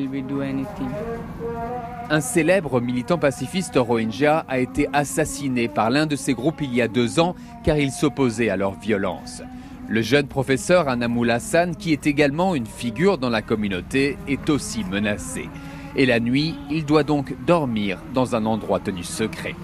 Un 2.10 2.22
célèbre 2.22 2.80
militant 2.80 3.18
pacifiste 3.18 3.76
rohingya 3.76 4.46
a 4.48 4.58
été 4.60 4.88
assassiné 4.94 5.68
par 5.68 5.90
l'un 5.90 6.06
de 6.06 6.16
ces 6.16 6.32
groupes 6.32 6.62
il 6.62 6.74
y 6.74 6.80
a 6.80 6.88
deux 6.88 7.20
ans 7.20 7.34
car 7.64 7.76
il 7.76 7.90
s'opposait 7.90 8.48
à 8.48 8.56
leur 8.56 8.72
violence. 8.80 9.42
Le 9.88 10.00
jeune 10.00 10.26
professeur 10.26 10.88
Anamul 10.88 11.30
Hassan, 11.30 11.76
qui 11.76 11.92
est 11.92 12.06
également 12.06 12.54
une 12.54 12.66
figure 12.66 13.18
dans 13.18 13.28
la 13.28 13.42
communauté, 13.42 14.16
est 14.26 14.48
aussi 14.48 14.84
menacé. 14.84 15.50
Et 15.96 16.06
la 16.06 16.18
nuit, 16.18 16.54
il 16.70 16.86
doit 16.86 17.04
donc 17.04 17.34
dormir 17.46 17.98
dans 18.14 18.34
un 18.34 18.46
endroit 18.46 18.80
tenu 18.80 19.04
secret. 19.04 19.54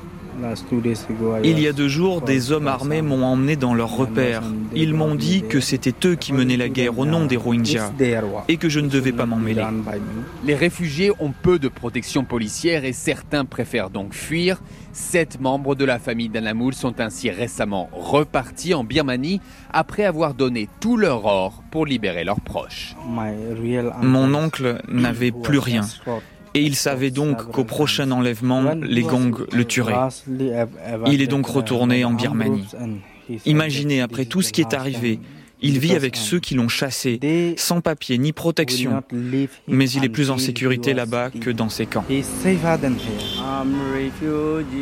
Il 1.42 1.61
y 1.61 1.68
a 1.68 1.73
deux 1.73 1.88
jours, 1.88 2.20
des 2.20 2.53
hommes 2.53 2.68
armés 2.68 3.03
m'ont 3.03 3.25
emmené 3.25 3.57
dans 3.57 3.75
leur 3.75 3.97
repère. 3.97 4.42
Ils 4.75 4.94
m'ont 4.94 5.14
dit 5.14 5.42
que 5.49 5.61
c'était 5.61 5.94
eux 6.07 6.16
qui 6.16 6.33
menaient 6.33 6.57
la 6.57 6.68
guerre 6.68 6.99
au 6.99 7.07
nom 7.07 7.27
des 7.27 7.37
Rohingyas 7.37 7.92
et 8.49 8.57
que 8.57 8.68
je 8.68 8.81
ne 8.81 8.88
devais 8.88 9.12
pas 9.12 9.27
m'en 9.27 9.37
mêler. 9.37 9.64
Les 10.44 10.55
réfugiés 10.55 11.12
ont 11.20 11.33
peu 11.42 11.59
de 11.59 11.68
protection 11.68 12.25
policière 12.25 12.85
et 12.85 12.92
certains 12.92 13.44
préfèrent 13.44 13.90
donc 13.90 14.14
fuir. 14.14 14.61
Sept 14.92 15.40
membres 15.40 15.75
de 15.75 15.85
la 15.85 15.99
famille 15.99 16.29
d'Anamoul 16.29 16.73
sont 16.75 17.01
ainsi 17.01 17.31
récemment 17.31 17.88
repartis 17.92 18.75
en 18.75 18.85
Birmanie 18.85 19.40
après 19.73 20.05
avoir 20.05 20.35
donné 20.35 20.68
tout 20.81 20.97
leur 20.97 21.25
or 21.25 21.62
pour 21.70 21.85
libérer 21.85 22.23
leurs 22.25 22.40
proches. 22.40 22.94
Mon 24.03 24.35
oncle 24.35 24.81
n'avait 24.88 25.33
plus 25.33 25.59
rien. 25.59 25.83
Et 26.54 26.62
il 26.62 26.76
savait 26.76 27.10
donc 27.10 27.50
qu'au 27.50 27.64
prochain 27.64 28.10
enlèvement, 28.10 28.74
les 28.80 29.02
gangs 29.02 29.44
le 29.52 29.64
tueraient. 29.64 29.94
Il 31.06 31.20
est 31.20 31.26
donc 31.26 31.46
retourné 31.46 32.04
en 32.04 32.12
Birmanie. 32.12 32.66
Imaginez, 33.44 34.00
après 34.00 34.24
tout 34.24 34.42
ce 34.42 34.52
qui 34.52 34.60
est 34.60 34.74
arrivé, 34.74 35.18
il 35.60 35.78
vit 35.78 35.94
avec 35.94 36.14
ceux 36.14 36.40
qui 36.40 36.54
l'ont 36.54 36.68
chassé, 36.68 37.54
sans 37.56 37.80
papier 37.80 38.18
ni 38.18 38.32
protection. 38.32 39.02
Mais 39.66 39.88
il 39.90 40.04
est 40.04 40.10
plus 40.10 40.30
en 40.30 40.38
sécurité 40.38 40.94
là-bas 40.94 41.30
que 41.30 41.50
dans 41.50 41.68
ses 41.68 41.86
camps. 41.86 42.04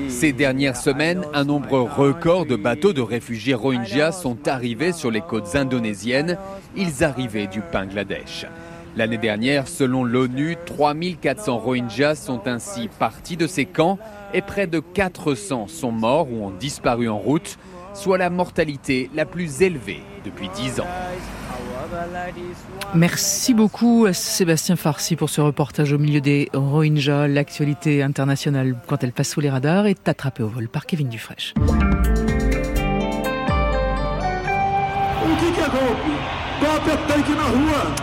Ces 0.08 0.32
dernières 0.32 0.76
semaines, 0.76 1.24
un 1.32 1.44
nombre 1.44 1.78
record 1.78 2.46
de 2.46 2.56
bateaux 2.56 2.92
de 2.92 3.00
réfugiés 3.00 3.54
Rohingyas 3.54 4.12
sont 4.12 4.48
arrivés 4.48 4.92
sur 4.92 5.10
les 5.10 5.20
côtes 5.20 5.54
indonésiennes. 5.54 6.36
Ils 6.76 7.04
arrivaient 7.04 7.46
du 7.46 7.62
Bangladesh. 7.72 8.46
L'année 8.94 9.18
dernière, 9.18 9.68
selon 9.68 10.04
l'ONU, 10.04 10.56
3400 10.66 11.58
Rohingyas 11.58 12.16
sont 12.16 12.46
ainsi 12.46 12.88
partis 12.98 13.38
de 13.38 13.46
ces 13.46 13.64
camps 13.64 13.98
et 14.34 14.42
près 14.42 14.66
de 14.66 14.80
400 14.80 15.66
sont 15.68 15.92
morts 15.92 16.30
ou 16.30 16.44
ont 16.44 16.50
disparu 16.50 17.08
en 17.08 17.18
route, 17.18 17.58
soit 17.94 18.18
la 18.18 18.28
mortalité 18.28 19.10
la 19.14 19.24
plus 19.24 19.62
élevée 19.62 20.02
depuis 20.24 20.50
10 20.54 20.80
ans. 20.80 20.86
Merci 22.94 23.54
beaucoup 23.54 24.06
Sébastien 24.12 24.76
Farsi 24.76 25.16
pour 25.16 25.30
ce 25.30 25.40
reportage 25.40 25.92
au 25.92 25.98
milieu 25.98 26.20
des 26.20 26.50
Rohingyas. 26.52 27.28
L'actualité 27.28 28.02
internationale, 28.02 28.76
quand 28.86 29.02
elle 29.02 29.12
passe 29.12 29.30
sous 29.30 29.40
les 29.40 29.50
radars, 29.50 29.86
est 29.86 30.06
attrapée 30.06 30.42
au 30.42 30.48
vol 30.48 30.68
par 30.68 30.84
Kevin 30.84 31.08
Dufresne. 31.08 31.54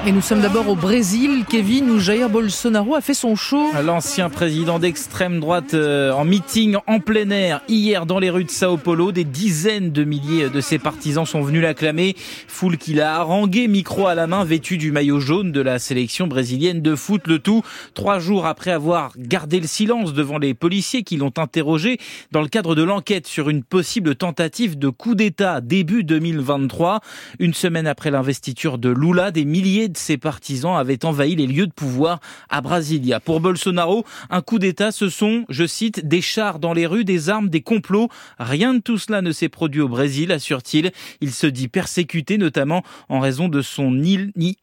Et 0.05 0.11
nous 0.11 0.21
sommes 0.21 0.41
d'abord 0.41 0.69
au 0.69 0.75
Brésil, 0.75 1.43
Kevin, 1.47 1.89
où 1.89 1.99
Jair 1.99 2.29
Bolsonaro 2.29 2.95
a 2.95 3.01
fait 3.01 3.13
son 3.13 3.35
show. 3.35 3.71
L'ancien 3.83 4.29
président 4.29 4.79
d'extrême 4.79 5.39
droite 5.39 5.73
euh, 5.73 6.11
en 6.13 6.23
meeting 6.23 6.77
en 6.87 6.99
plein 6.99 7.29
air 7.29 7.61
hier 7.67 8.05
dans 8.05 8.19
les 8.19 8.29
rues 8.29 8.45
de 8.45 8.49
Sao 8.49 8.77
Paulo. 8.77 9.11
Des 9.11 9.25
dizaines 9.25 9.91
de 9.91 10.03
milliers 10.03 10.49
de 10.49 10.61
ses 10.61 10.79
partisans 10.79 11.25
sont 11.25 11.41
venus 11.41 11.61
l'acclamer. 11.61 12.15
Foule 12.47 12.77
qu'il 12.77 13.01
a 13.01 13.15
harangué, 13.15 13.67
micro 13.67 14.07
à 14.07 14.15
la 14.15 14.25
main, 14.25 14.45
vêtu 14.45 14.77
du 14.77 14.91
maillot 14.91 15.19
jaune 15.19 15.51
de 15.51 15.61
la 15.61 15.79
sélection 15.79 16.27
brésilienne 16.27 16.81
de 16.81 16.95
foot. 16.95 17.27
Le 17.27 17.39
tout 17.39 17.61
trois 17.93 18.19
jours 18.19 18.45
après 18.45 18.71
avoir 18.71 19.11
gardé 19.17 19.59
le 19.59 19.67
silence 19.67 20.13
devant 20.13 20.37
les 20.37 20.53
policiers 20.53 21.03
qui 21.03 21.17
l'ont 21.17 21.33
interrogé 21.37 21.97
dans 22.31 22.41
le 22.41 22.47
cadre 22.47 22.73
de 22.73 22.83
l'enquête 22.83 23.27
sur 23.27 23.49
une 23.49 23.63
possible 23.63 24.15
tentative 24.15 24.79
de 24.79 24.89
coup 24.89 25.15
d'État 25.15 25.59
début 25.61 26.03
2023. 26.03 27.01
Une 27.39 27.53
semaine 27.53 27.87
après 27.87 28.11
l'investiture 28.11 28.68
de 28.77 28.89
Lula, 28.89 29.31
des 29.31 29.45
milliers 29.45 29.89
de 29.89 29.97
ses 29.97 30.17
partisans 30.17 30.77
avaient 30.77 31.05
envahi 31.05 31.35
les 31.35 31.47
lieux 31.47 31.67
de 31.67 31.71
pouvoir 31.71 32.19
à 32.49 32.61
Brasilia. 32.61 33.19
Pour 33.19 33.39
Bolsonaro, 33.39 34.05
un 34.29 34.41
coup 34.41 34.59
d'État, 34.59 34.91
ce 34.91 35.09
sont, 35.09 35.45
je 35.49 35.65
cite, 35.65 36.07
des 36.07 36.21
chars 36.21 36.59
dans 36.59 36.73
les 36.73 36.85
rues, 36.85 37.05
des 37.05 37.29
armes, 37.29 37.49
des 37.49 37.61
complots. 37.61 38.09
Rien 38.37 38.73
de 38.73 38.79
tout 38.79 38.97
cela 38.97 39.21
ne 39.21 39.31
s'est 39.31 39.49
produit 39.49 39.81
au 39.81 39.87
Brésil, 39.87 40.31
assure-t-il. 40.31 40.91
Il 41.21 41.31
se 41.31 41.47
dit 41.47 41.67
persécuté, 41.67 42.37
notamment 42.37 42.83
en 43.07 43.19
raison 43.19 43.47
de 43.49 43.61
son 43.61 44.03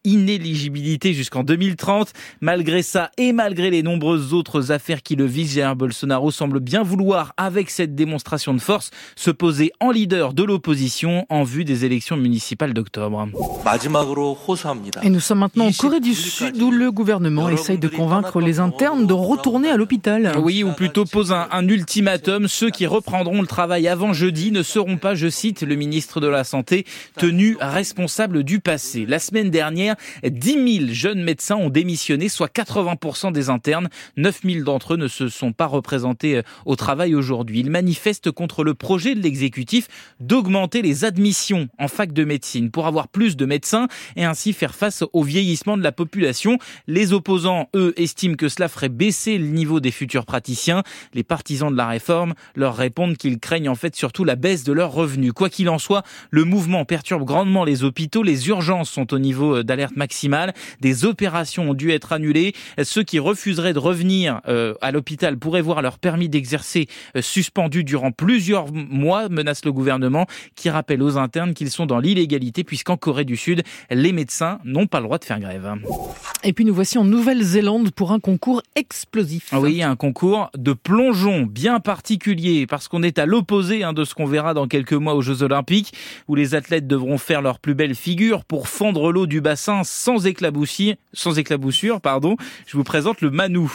inéligibilité 0.05 1.13
jusqu'en 1.13 1.43
2030. 1.43 2.13
Malgré 2.41 2.83
ça 2.83 3.11
et 3.19 3.33
malgré 3.33 3.71
les 3.71 3.83
nombreuses 3.83 4.33
autres 4.33 4.71
affaires 4.73 5.03
qui 5.03 5.17
le 5.17 5.25
visent, 5.25 5.61
Bolsonaro 5.77 6.31
semble 6.31 6.61
bien 6.61 6.83
vouloir, 6.83 7.33
avec 7.37 7.71
cette 7.71 7.95
démonstration 7.95 8.55
de 8.55 8.61
force, 8.61 8.91
se 9.15 9.31
poser 9.31 9.73
en 9.81 9.91
leader 9.91 10.35
de 10.35 10.43
l'opposition 10.43 11.27
en 11.29 11.45
vue 11.45 11.65
des 11.65 11.85
élections 11.85 12.17
municipales 12.17 12.75
d'octobre. 12.75 13.29
Et 15.03 15.11
nous 15.11 15.21
sommes 15.21 15.39
maintenant 15.39 15.67
en 15.67 15.73
Corée 15.73 16.01
du 16.01 16.15
Sud 16.15 16.61
où 16.61 16.71
le 16.71 16.93
gouvernement 16.93 17.49
essaye 17.49 17.79
de 17.79 17.89
convaincre 17.89 18.41
les 18.41 18.61
internes 18.61 19.07
de 19.07 19.13
retourner 19.13 19.71
à 19.71 19.77
l'hôpital. 19.77 20.33
Oui, 20.39 20.63
ou 20.65 20.73
plutôt 20.73 21.05
pose 21.05 21.33
un, 21.33 21.49
un, 21.51 21.67
ultimatum. 21.69 22.49
Ceux 22.49 22.71
qui 22.71 22.87
reprendront 22.87 23.41
le 23.41 23.47
travail 23.47 23.89
avant 23.89 24.13
jeudi 24.13 24.51
ne 24.53 24.63
seront 24.63 24.97
pas, 24.97 25.15
je 25.15 25.29
cite 25.29 25.63
le 25.63 25.77
ministre 25.77 26.21
de 26.21 26.27
la 26.27 26.45
Santé, 26.45 26.85
tenus 27.17 27.57
responsables 27.61 28.43
du 28.43 28.61
passé. 28.61 29.07
La 29.07 29.19
semaine 29.19 29.51
dernière, 29.51 29.97
10 30.25 30.79
000 30.79 30.87
jeunes 30.93 31.23
médecins 31.23 31.57
ont 31.57 31.71
démissionné, 31.71 32.29
soit 32.29 32.53
80% 32.53 33.33
des 33.33 33.51
internes. 33.51 33.89
9 34.17 34.41
000 34.45 34.65
d'entre 34.65 34.95
eux 34.95 34.99
ne 34.99 35.09
se 35.09 35.29
sont 35.29 35.53
pas 35.53 35.67
représentés 35.67 36.43
au 36.65 36.77
travail 36.77 37.15
aujourd'hui. 37.15 37.61
Ils 37.61 37.71
manifestent 37.71 38.31
contre 38.31 38.65
le 38.65 38.75
projet 38.75 39.15
de 39.15 39.21
l'exécutif 39.21 39.89
d'augmenter 40.21 40.83
les 40.83 41.05
admissions 41.05 41.69
en 41.79 41.89
fac 41.89 42.13
de 42.13 42.25
médecine 42.25 42.71
pour 42.71 42.87
avoir 42.87 43.09
plus 43.09 43.37
de 43.37 43.47
médecins 43.47 43.86
et 44.17 44.25
ainsi 44.25 44.53
faire 44.53 44.75
face 44.75 45.05
au 45.13 45.23
vieillissement 45.23 45.77
de 45.77 45.83
la 45.83 45.93
population. 45.93 46.59
Les 46.87 47.13
opposants, 47.13 47.69
eux, 47.75 47.95
estiment 47.97 48.37
que 48.37 48.49
cela 48.49 48.69
ferait 48.69 48.89
baisser 48.89 49.39
le 49.39 49.47
niveau 49.47 49.81
des 49.81 49.91
futurs 49.91 50.27
praticiens. 50.27 50.83
Les 51.15 51.23
partisans 51.23 51.71
de 51.71 51.77
la 51.77 51.87
réforme 51.87 52.35
leur 52.55 52.77
répondent 52.77 53.17
qu'ils 53.17 53.39
craignent 53.39 53.69
en 53.69 53.75
fait 53.75 53.97
surtout 53.97 54.25
la 54.25 54.37
baisse 54.37 54.65
de 54.65 54.73
leurs 54.73 54.93
revenus. 54.93 55.33
Quoi 55.33 55.51
qu'il 55.51 55.69
en 55.69 55.79
soit, 55.79 56.03
le 56.31 56.45
mouvement 56.45 56.85
perturbe 56.85 57.25
grandement 57.25 57.65
les 57.65 57.85
hôpitaux. 57.85 58.23
Les 58.23 58.49
urgences 58.49 58.91
sont 58.91 59.13
au 59.13 59.19
niveau 59.19 59.63
d'alerte 59.63 59.97
maximale. 59.97 60.55
Des 60.81 61.05
opérations 61.05 61.71
ont 61.71 61.75
dû 61.75 61.91
être 61.91 62.13
annulées. 62.13 62.55
Ceux 62.83 63.03
qui 63.03 63.19
refuseraient 63.19 63.73
de 63.73 63.79
revenir 63.79 64.41
euh, 64.49 64.75
à 64.81 64.93
l'hôpital 64.93 65.39
pourraient 65.39 65.63
voir 65.63 65.83
leur 65.83 65.99
permis 65.99 66.29
d'exercer 66.29 66.89
euh, 67.17 67.23
suspendu 67.23 67.85
durant 67.85 68.13
plusieurs 68.13 68.73
mois, 68.73 69.29
menace 69.29 69.65
le 69.65 69.73
gouvernement, 69.73 70.27
qui 70.55 70.71
rappelle 70.71 71.03
aux 71.03 71.19
internes 71.19 71.55
qu'ils 71.55 71.71
sont 71.71 71.87
dans 71.87 71.99
l'illégalité 71.99 72.65
puisqu'en 72.65 72.97
Corée 72.97 73.25
du 73.25 73.37
Sud. 73.37 73.63
Les 73.91 74.13
médecins 74.13 74.59
n'ont 74.65 74.87
pas 74.87 75.01
le 75.01 75.05
droit 75.05 75.19
de 75.19 75.25
faire 75.25 75.41
grève. 75.41 75.75
Et 76.45 76.53
puis 76.53 76.65
nous 76.65 76.75
voici 76.75 76.99
en 76.99 77.05
Nouvelle-Zélande 77.05 77.91
pour 77.91 78.13
un 78.13 78.21
concours 78.21 78.63
explosif. 78.75 79.49
Ah 79.53 79.61
Oui, 79.61 79.83
un 79.83 79.97
concours 79.97 80.51
de 80.57 80.73
plongeon 80.73 81.43
bien 81.43 81.81
particulier 81.81 82.67
parce 82.67 82.89
qu'on 82.89 83.03
est 83.03 83.19
à 83.19 83.27
l'opposé 83.27 83.83
hein, 83.83 83.93
de 83.93 84.05
ce 84.05 84.15
qu'on 84.15 84.27
verra 84.27 84.55
dans 84.55 84.69
quelques 84.69 84.93
mois 84.93 85.15
aux 85.15 85.23
Jeux 85.23 85.43
Olympiques 85.43 85.93
où 86.29 86.35
les 86.35 86.55
athlètes 86.55 86.87
devront 86.87 87.19
faire 87.19 87.43
leur 87.43 87.59
plus 87.59 87.75
belle 87.75 87.95
figure 87.95 88.45
pour 88.45 88.69
fendre 88.69 89.13
l'eau 89.13 89.27
du 89.27 89.41
bassin 89.41 89.83
sans 89.85 90.27
éclaboussure. 90.27 90.95
Sans 91.13 91.39
éclaboussure, 91.39 92.01
pardon. 92.01 92.37
Je 92.67 92.77
vous 92.77 92.85
présente 92.85 93.21
le 93.21 93.31
Manou. 93.31 93.73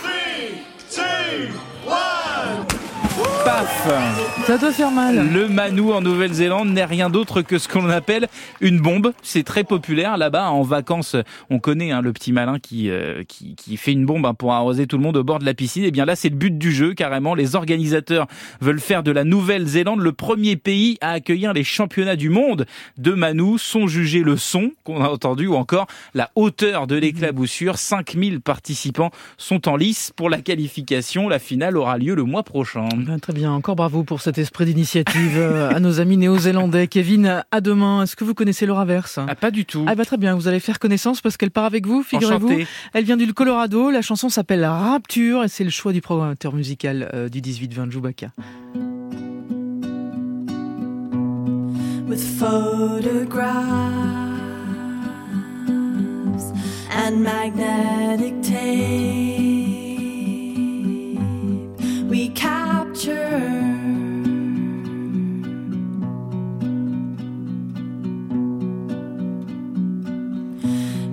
Paf 3.61 3.87
Ça 4.47 4.57
doit 4.57 4.71
faire 4.71 4.89
mal. 4.89 5.31
Le 5.31 5.47
Manou 5.47 5.91
en 5.91 6.01
Nouvelle-Zélande 6.01 6.69
n'est 6.69 6.85
rien 6.85 7.11
d'autre 7.11 7.43
que 7.43 7.59
ce 7.59 7.67
qu'on 7.67 7.89
appelle 7.89 8.27
une 8.59 8.79
bombe. 8.79 9.13
C'est 9.21 9.43
très 9.43 9.63
populaire 9.63 10.17
là-bas. 10.17 10.49
En 10.49 10.63
vacances, 10.63 11.15
on 11.51 11.59
connaît 11.59 11.91
hein, 11.91 12.01
le 12.01 12.11
petit 12.11 12.31
malin 12.31 12.57
qui, 12.57 12.89
euh, 12.89 13.23
qui, 13.27 13.55
qui 13.55 13.77
fait 13.77 13.91
une 13.91 14.05
bombe 14.05 14.25
hein, 14.25 14.33
pour 14.33 14.53
arroser 14.53 14.87
tout 14.87 14.97
le 14.97 15.03
monde 15.03 15.17
au 15.17 15.23
bord 15.23 15.37
de 15.37 15.45
la 15.45 15.53
piscine. 15.53 15.83
Et 15.83 15.91
bien 15.91 16.05
là, 16.05 16.15
c'est 16.15 16.29
le 16.29 16.35
but 16.35 16.57
du 16.57 16.71
jeu 16.71 16.95
carrément. 16.95 17.35
Les 17.35 17.55
organisateurs 17.55 18.25
veulent 18.61 18.79
faire 18.79 19.03
de 19.03 19.11
la 19.11 19.23
Nouvelle-Zélande 19.23 19.99
le 19.99 20.11
premier 20.11 20.55
pays 20.55 20.97
à 21.01 21.11
accueillir 21.11 21.53
les 21.53 21.63
championnats 21.63 22.15
du 22.15 22.29
monde 22.29 22.65
de 22.97 23.11
Manou. 23.11 23.59
Sont 23.59 23.85
jugés 23.85 24.23
le 24.23 24.37
son 24.37 24.71
qu'on 24.83 25.03
a 25.03 25.09
entendu 25.09 25.45
ou 25.45 25.55
encore 25.55 25.85
la 26.15 26.31
hauteur 26.35 26.87
de 26.87 26.95
l'éclaboussure. 26.95 27.77
5000 27.77 28.41
participants 28.41 29.11
sont 29.37 29.67
en 29.67 29.75
lice 29.75 30.11
pour 30.15 30.31
la 30.31 30.41
qualification. 30.41 31.29
La 31.29 31.39
finale 31.39 31.77
aura 31.77 31.99
lieu 31.99 32.15
le 32.15 32.23
mois 32.23 32.43
prochain. 32.43 32.89
Ben, 32.95 33.19
très 33.19 33.33
bien, 33.33 33.50
encore 33.53 33.75
bravo 33.75 34.03
pour 34.03 34.21
cet 34.21 34.37
esprit 34.37 34.65
d'initiative 34.65 35.37
euh, 35.37 35.69
à 35.69 35.79
nos 35.79 35.99
amis 35.99 36.17
néo-zélandais. 36.17 36.87
Kevin, 36.87 37.43
à 37.51 37.61
demain. 37.61 38.03
Est-ce 38.03 38.15
que 38.15 38.23
vous 38.23 38.33
connaissez 38.33 38.65
Laura 38.65 38.85
Verse? 38.85 39.19
Ah, 39.27 39.35
pas 39.35 39.51
du 39.51 39.65
tout. 39.65 39.85
Ah 39.87 39.95
bah 39.95 40.05
très 40.05 40.17
bien, 40.17 40.35
vous 40.35 40.47
allez 40.47 40.59
faire 40.59 40.79
connaissance 40.79 41.21
parce 41.21 41.37
qu'elle 41.37 41.51
part 41.51 41.65
avec 41.65 41.85
vous, 41.85 42.03
figurez-vous. 42.03 42.59
Elle 42.93 43.03
vient 43.03 43.17
du 43.17 43.33
Colorado, 43.33 43.89
la 43.89 44.01
chanson 44.01 44.29
s'appelle 44.29 44.65
Rapture 44.65 45.43
et 45.43 45.47
c'est 45.47 45.63
le 45.63 45.69
choix 45.69 45.93
du 45.93 46.01
programmateur 46.01 46.53
musical 46.53 47.09
euh, 47.13 47.29
du 47.29 47.41
18-20 47.41 47.87
de 47.87 47.91
Chewbacca. 47.91 48.31
with 52.11 52.37
photographs 52.37 53.61
and 56.91 57.23
magnetic 57.23 58.41
tape. 58.43 59.50
Capture 63.01 63.81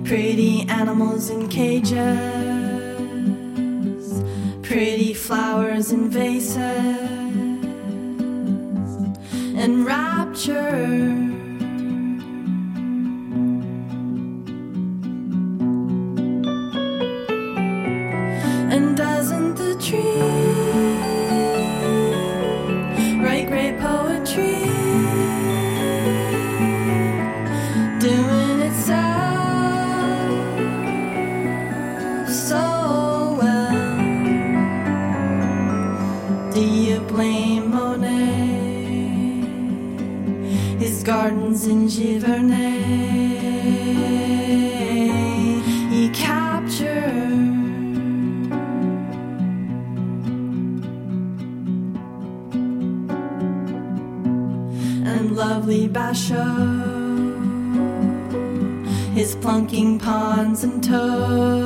pretty 0.03 0.67
animals 0.69 1.29
in 1.29 1.47
cages, 1.47 1.97
pretty 4.61 5.13
flowers 5.13 5.91
in 5.91 6.09
vases. 6.09 6.57
And 9.55 9.85
rapture. 9.85 10.57
And 18.71 18.95
doesn't 18.95 19.55
the 19.55 19.75
tree 19.81 20.28
in 41.69 41.87
Giverny. 41.87 42.79
He 45.91 46.09
captured 46.09 46.89
and 55.05 55.35
lovely 55.35 55.87
Basho. 55.87 56.47
His 59.13 59.35
plunking 59.35 59.99
pawns 59.99 60.63
and 60.63 60.83
toads 60.83 61.58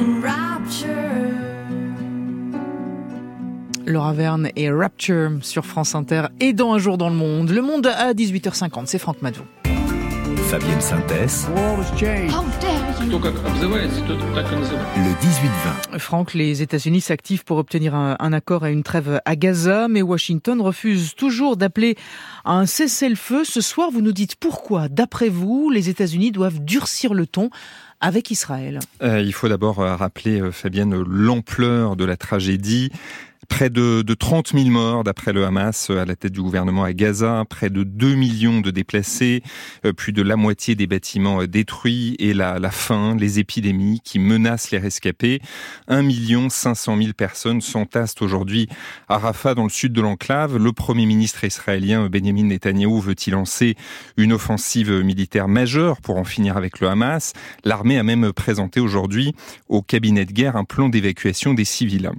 And 0.00 0.22
rapture. 0.22 1.34
Laura 3.86 4.12
Verne 4.12 4.50
et 4.54 4.70
Rapture 4.70 5.38
sur 5.42 5.64
France 5.64 5.94
Inter 5.94 6.26
et 6.40 6.52
dans 6.52 6.74
Un 6.74 6.78
jour 6.78 6.98
dans 6.98 7.08
le 7.08 7.14
monde. 7.16 7.48
Le 7.50 7.62
monde 7.62 7.86
à 7.86 8.12
18h50, 8.12 8.86
c'est 8.86 8.98
Franck 8.98 9.22
Madou. 9.22 9.40
Fabienne 10.50 10.80
Synthèse, 10.80 11.46
le 13.00 13.14
18-20. 15.94 15.98
Franck, 15.98 16.34
les 16.34 16.62
États-Unis 16.62 17.00
s'activent 17.00 17.44
pour 17.44 17.58
obtenir 17.58 17.94
un, 17.94 18.16
un 18.18 18.32
accord 18.32 18.66
et 18.66 18.72
une 18.72 18.82
trêve 18.82 19.20
à 19.24 19.36
Gaza, 19.36 19.86
mais 19.88 20.02
Washington 20.02 20.60
refuse 20.60 21.14
toujours 21.14 21.56
d'appeler 21.56 21.96
à 22.44 22.54
un 22.54 22.66
cessez-le-feu. 22.66 23.44
Ce 23.44 23.60
soir, 23.60 23.90
vous 23.92 24.02
nous 24.02 24.12
dites 24.12 24.34
pourquoi, 24.36 24.88
d'après 24.88 25.28
vous, 25.28 25.70
les 25.70 25.88
États-Unis 25.88 26.32
doivent 26.32 26.58
durcir 26.60 27.14
le 27.14 27.26
ton 27.26 27.50
avec 28.00 28.30
Israël. 28.30 28.80
Euh, 29.02 29.20
il 29.20 29.32
faut 29.32 29.48
d'abord 29.48 29.80
euh, 29.80 29.96
rappeler, 29.96 30.40
euh, 30.40 30.52
Fabienne, 30.52 31.02
l'ampleur 31.02 31.96
de 31.96 32.04
la 32.04 32.16
tragédie. 32.16 32.90
Près 33.48 33.70
de, 33.70 34.02
de 34.02 34.14
30 34.14 34.52
000 34.52 34.66
morts 34.66 35.04
d'après 35.04 35.32
le 35.32 35.44
Hamas 35.44 35.90
euh, 35.90 36.02
à 36.02 36.04
la 36.04 36.14
tête 36.14 36.32
du 36.32 36.42
gouvernement 36.42 36.84
à 36.84 36.92
Gaza, 36.92 37.44
près 37.48 37.70
de 37.70 37.82
2 37.82 38.14
millions 38.14 38.60
de 38.60 38.70
déplacés, 38.70 39.42
euh, 39.84 39.92
plus 39.92 40.12
de 40.12 40.22
la 40.22 40.36
moitié 40.36 40.74
des 40.74 40.86
bâtiments 40.86 41.40
euh, 41.40 41.48
détruits 41.48 42.14
et 42.18 42.34
la, 42.34 42.58
faim, 42.70 43.16
les 43.18 43.38
épidémies 43.38 44.00
qui 44.04 44.18
menacent 44.18 44.70
les 44.70 44.78
rescapés. 44.78 45.40
1 45.88 46.02
million 46.02 46.48
500 46.50 46.98
000 46.98 47.12
personnes 47.14 47.60
s'entassent 47.60 48.20
aujourd'hui 48.20 48.68
à 49.08 49.18
Rafah 49.18 49.54
dans 49.54 49.64
le 49.64 49.70
sud 49.70 49.92
de 49.92 50.02
l'enclave. 50.02 50.56
Le 50.56 50.72
premier 50.72 51.06
ministre 51.06 51.42
israélien 51.42 52.08
Benjamin 52.08 52.44
Netanyahou 52.44 53.00
veut 53.00 53.16
y 53.26 53.30
lancer 53.30 53.76
une 54.16 54.32
offensive 54.32 54.92
militaire 54.92 55.48
majeure 55.48 56.00
pour 56.00 56.18
en 56.18 56.24
finir 56.24 56.56
avec 56.56 56.80
le 56.80 56.88
Hamas? 56.88 57.32
L'armée 57.64 57.98
a 57.98 58.02
même 58.02 58.32
présenté 58.32 58.78
aujourd'hui 58.78 59.34
au 59.68 59.82
cabinet 59.82 60.26
de 60.26 60.32
guerre 60.32 60.56
un 60.56 60.64
plan 60.64 60.88
d'évacuation 60.88 61.54
des 61.54 61.64
civils. 61.64 62.10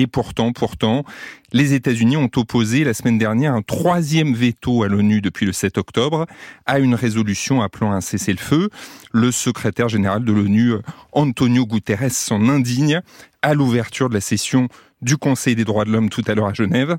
Et 0.00 0.06
pourtant, 0.06 0.52
pourtant, 0.52 1.04
les 1.52 1.74
États-Unis 1.74 2.16
ont 2.16 2.30
opposé 2.36 2.84
la 2.84 2.94
semaine 2.94 3.18
dernière 3.18 3.52
un 3.52 3.60
troisième 3.60 4.32
veto 4.32 4.82
à 4.82 4.88
l'ONU 4.88 5.20
depuis 5.20 5.44
le 5.44 5.52
7 5.52 5.76
octobre 5.76 6.24
à 6.64 6.78
une 6.78 6.94
résolution 6.94 7.60
appelant 7.60 7.92
à 7.92 7.96
un 7.96 8.00
cessez-le-feu. 8.00 8.70
Le 9.12 9.30
secrétaire 9.30 9.90
général 9.90 10.24
de 10.24 10.32
l'ONU, 10.32 10.72
Antonio 11.12 11.66
Guterres, 11.66 12.12
s'en 12.12 12.48
indigne 12.48 13.02
à 13.42 13.52
l'ouverture 13.52 14.08
de 14.08 14.14
la 14.14 14.22
session 14.22 14.68
du 15.02 15.18
Conseil 15.18 15.54
des 15.54 15.64
droits 15.64 15.84
de 15.84 15.90
l'homme 15.90 16.08
tout 16.08 16.24
à 16.26 16.34
l'heure 16.34 16.46
à 16.46 16.54
Genève. 16.54 16.96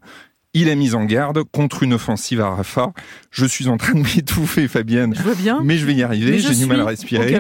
Il 0.53 0.69
a 0.69 0.75
mis 0.75 0.95
en 0.95 1.05
garde 1.05 1.43
contre 1.43 1.83
une 1.83 1.93
offensive 1.93 2.41
à 2.41 2.49
Rafah. 2.49 2.93
Je 3.31 3.45
suis 3.45 3.67
en 3.69 3.77
train 3.77 3.93
de 3.93 3.99
m'étouffer, 4.15 4.67
Fabienne. 4.67 5.15
Je 5.15 5.21
vois 5.21 5.35
bien. 5.35 5.61
Mais 5.63 5.77
je 5.77 5.85
vais 5.85 5.93
y 5.93 6.03
arriver, 6.03 6.39
j'ai 6.39 6.55
du 6.55 6.65
mal 6.65 6.81
à 6.81 6.85
respirer. 6.85 7.39